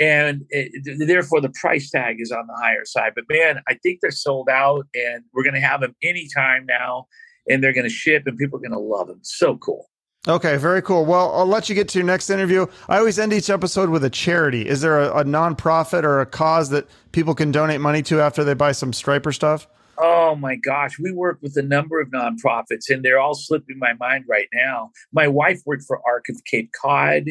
And 0.00 0.46
it, 0.48 0.84
th- 0.84 0.98
therefore, 1.06 1.42
the 1.42 1.50
price 1.50 1.90
tag 1.90 2.16
is 2.18 2.32
on 2.32 2.46
the 2.46 2.54
higher 2.54 2.84
side. 2.84 3.12
But 3.14 3.24
man, 3.28 3.60
I 3.68 3.74
think 3.74 3.98
they're 4.00 4.10
sold 4.10 4.48
out, 4.48 4.86
and 4.94 5.22
we're 5.34 5.42
going 5.42 5.54
to 5.54 5.60
have 5.60 5.82
them 5.82 5.94
anytime 6.02 6.64
now, 6.64 7.08
and 7.50 7.62
they're 7.62 7.74
going 7.74 7.84
to 7.88 7.92
ship, 7.92 8.22
and 8.26 8.38
people 8.38 8.56
are 8.58 8.62
going 8.62 8.72
to 8.72 8.78
love 8.78 9.08
them. 9.08 9.20
So 9.22 9.58
cool. 9.58 9.90
Okay, 10.28 10.56
very 10.56 10.80
cool. 10.82 11.04
Well, 11.04 11.32
I'll 11.34 11.46
let 11.46 11.68
you 11.68 11.74
get 11.74 11.88
to 11.88 11.98
your 11.98 12.06
next 12.06 12.30
interview. 12.30 12.66
I 12.88 12.98
always 12.98 13.18
end 13.18 13.32
each 13.32 13.50
episode 13.50 13.88
with 13.90 14.04
a 14.04 14.10
charity. 14.10 14.68
Is 14.68 14.80
there 14.80 15.00
a, 15.00 15.18
a 15.18 15.24
nonprofit 15.24 16.04
or 16.04 16.20
a 16.20 16.26
cause 16.26 16.70
that 16.70 16.86
people 17.10 17.34
can 17.34 17.50
donate 17.50 17.80
money 17.80 18.02
to 18.02 18.20
after 18.20 18.44
they 18.44 18.54
buy 18.54 18.70
some 18.70 18.92
Stryper 18.92 19.34
stuff? 19.34 19.66
Oh 19.98 20.36
my 20.36 20.54
gosh, 20.54 20.96
we 20.98 21.10
work 21.12 21.38
with 21.42 21.56
a 21.56 21.62
number 21.62 22.00
of 22.00 22.08
nonprofits, 22.10 22.88
and 22.88 23.04
they're 23.04 23.18
all 23.18 23.34
slipping 23.34 23.78
my 23.78 23.94
mind 23.94 24.24
right 24.28 24.48
now. 24.54 24.90
My 25.12 25.26
wife 25.26 25.60
worked 25.66 25.84
for 25.86 26.00
Arc 26.06 26.28
of 26.28 26.36
Cape 26.44 26.70
Cod. 26.80 27.24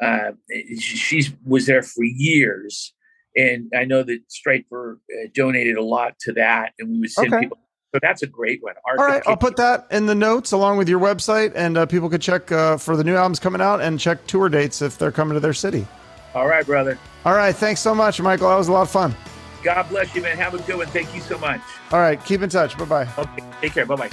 Uh, 0.00 0.32
she 0.78 1.28
was 1.46 1.66
there 1.66 1.82
for 1.82 2.02
years, 2.04 2.92
and 3.36 3.70
I 3.74 3.84
know 3.84 4.02
that 4.02 4.18
Stryper 4.28 4.96
uh, 4.96 5.28
donated 5.32 5.76
a 5.76 5.82
lot 5.82 6.18
to 6.20 6.32
that, 6.32 6.72
and 6.78 6.90
we 6.90 7.00
would 7.00 7.10
send 7.10 7.32
Okay. 7.32 7.44
people. 7.44 7.58
So 7.96 8.00
that's 8.02 8.22
a 8.22 8.26
great 8.26 8.62
one. 8.62 8.74
Arc 8.84 8.98
All 8.98 9.06
right, 9.06 9.22
I'll 9.26 9.38
put 9.38 9.56
that 9.56 9.86
in 9.90 10.04
the 10.04 10.14
notes 10.14 10.52
along 10.52 10.76
with 10.76 10.86
your 10.86 11.00
website, 11.00 11.52
and 11.54 11.78
uh, 11.78 11.86
people 11.86 12.10
could 12.10 12.20
check 12.20 12.52
uh, 12.52 12.76
for 12.76 12.94
the 12.94 13.02
new 13.02 13.16
albums 13.16 13.40
coming 13.40 13.62
out 13.62 13.80
and 13.80 13.98
check 13.98 14.26
tour 14.26 14.50
dates 14.50 14.82
if 14.82 14.98
they're 14.98 15.10
coming 15.10 15.32
to 15.32 15.40
their 15.40 15.54
city. 15.54 15.86
All 16.34 16.46
right, 16.46 16.66
brother. 16.66 16.98
All 17.24 17.32
right, 17.32 17.56
thanks 17.56 17.80
so 17.80 17.94
much, 17.94 18.20
Michael. 18.20 18.50
That 18.50 18.56
was 18.56 18.68
a 18.68 18.72
lot 18.72 18.82
of 18.82 18.90
fun. 18.90 19.14
God 19.62 19.88
bless 19.88 20.14
you, 20.14 20.20
man. 20.20 20.36
Have 20.36 20.52
a 20.52 20.58
good 20.58 20.76
one. 20.76 20.88
Thank 20.88 21.14
you 21.14 21.22
so 21.22 21.38
much. 21.38 21.62
All 21.90 22.00
right, 22.00 22.22
keep 22.22 22.42
in 22.42 22.50
touch. 22.50 22.76
Bye 22.76 22.84
bye. 22.84 23.08
Okay, 23.16 23.42
take 23.62 23.72
care. 23.72 23.86
Bye 23.86 23.96
bye. 23.96 24.10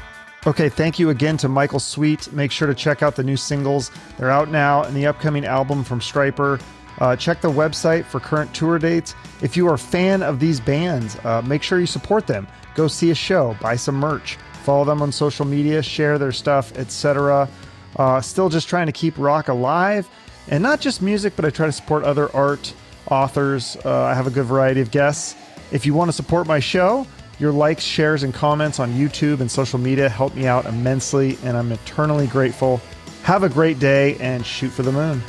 Okay, 0.47 0.69
thank 0.69 0.97
you 0.97 1.09
again 1.09 1.35
to 1.37 1.49
Michael 1.49 1.79
Sweet. 1.79 2.31
Make 2.31 2.51
sure 2.51 2.69
to 2.69 2.73
check 2.73 3.03
out 3.03 3.17
the 3.17 3.23
new 3.23 3.35
singles. 3.35 3.91
They're 4.17 4.31
out 4.31 4.47
now 4.47 4.83
and 4.83 4.95
the 4.95 5.07
upcoming 5.07 5.43
album 5.43 5.83
from 5.83 5.99
Stryper. 5.99 6.61
Uh, 7.03 7.17
check 7.17 7.41
the 7.41 7.51
website 7.51 8.05
for 8.05 8.21
current 8.21 8.53
tour 8.53 8.79
dates. 8.79 9.13
If 9.41 9.57
you 9.57 9.67
are 9.67 9.73
a 9.73 9.77
fan 9.77 10.23
of 10.23 10.39
these 10.39 10.61
bands, 10.61 11.17
uh, 11.25 11.41
make 11.41 11.61
sure 11.61 11.77
you 11.81 11.85
support 11.85 12.27
them. 12.27 12.47
Go 12.75 12.87
see 12.87 13.11
a 13.11 13.15
show, 13.15 13.57
buy 13.59 13.75
some 13.75 13.95
merch, 13.95 14.37
follow 14.63 14.85
them 14.85 15.01
on 15.01 15.11
social 15.11 15.43
media, 15.43 15.83
share 15.83 16.17
their 16.17 16.31
stuff, 16.31 16.71
etc. 16.77 17.49
Uh, 17.97 18.21
still 18.21 18.47
just 18.47 18.69
trying 18.69 18.85
to 18.85 18.93
keep 18.93 19.17
rock 19.17 19.49
alive 19.49 20.07
and 20.47 20.63
not 20.63 20.79
just 20.79 21.01
music, 21.01 21.33
but 21.35 21.43
I 21.43 21.49
try 21.49 21.65
to 21.65 21.73
support 21.73 22.05
other 22.05 22.33
art, 22.33 22.73
authors. 23.11 23.75
Uh, 23.83 24.03
I 24.03 24.13
have 24.13 24.27
a 24.27 24.31
good 24.31 24.45
variety 24.45 24.79
of 24.79 24.89
guests. 24.89 25.35
If 25.73 25.85
you 25.85 25.93
want 25.93 26.07
to 26.07 26.13
support 26.13 26.47
my 26.47 26.61
show, 26.61 27.05
your 27.37 27.51
likes, 27.51 27.83
shares, 27.83 28.23
and 28.23 28.33
comments 28.33 28.79
on 28.79 28.93
YouTube 28.93 29.41
and 29.41 29.51
social 29.51 29.77
media 29.77 30.07
help 30.07 30.35
me 30.35 30.47
out 30.47 30.67
immensely, 30.67 31.37
and 31.43 31.57
I'm 31.57 31.73
eternally 31.73 32.27
grateful. 32.27 32.79
Have 33.23 33.43
a 33.43 33.49
great 33.49 33.77
day 33.77 34.15
and 34.21 34.45
shoot 34.45 34.69
for 34.69 34.83
the 34.83 34.93
moon. 34.93 35.21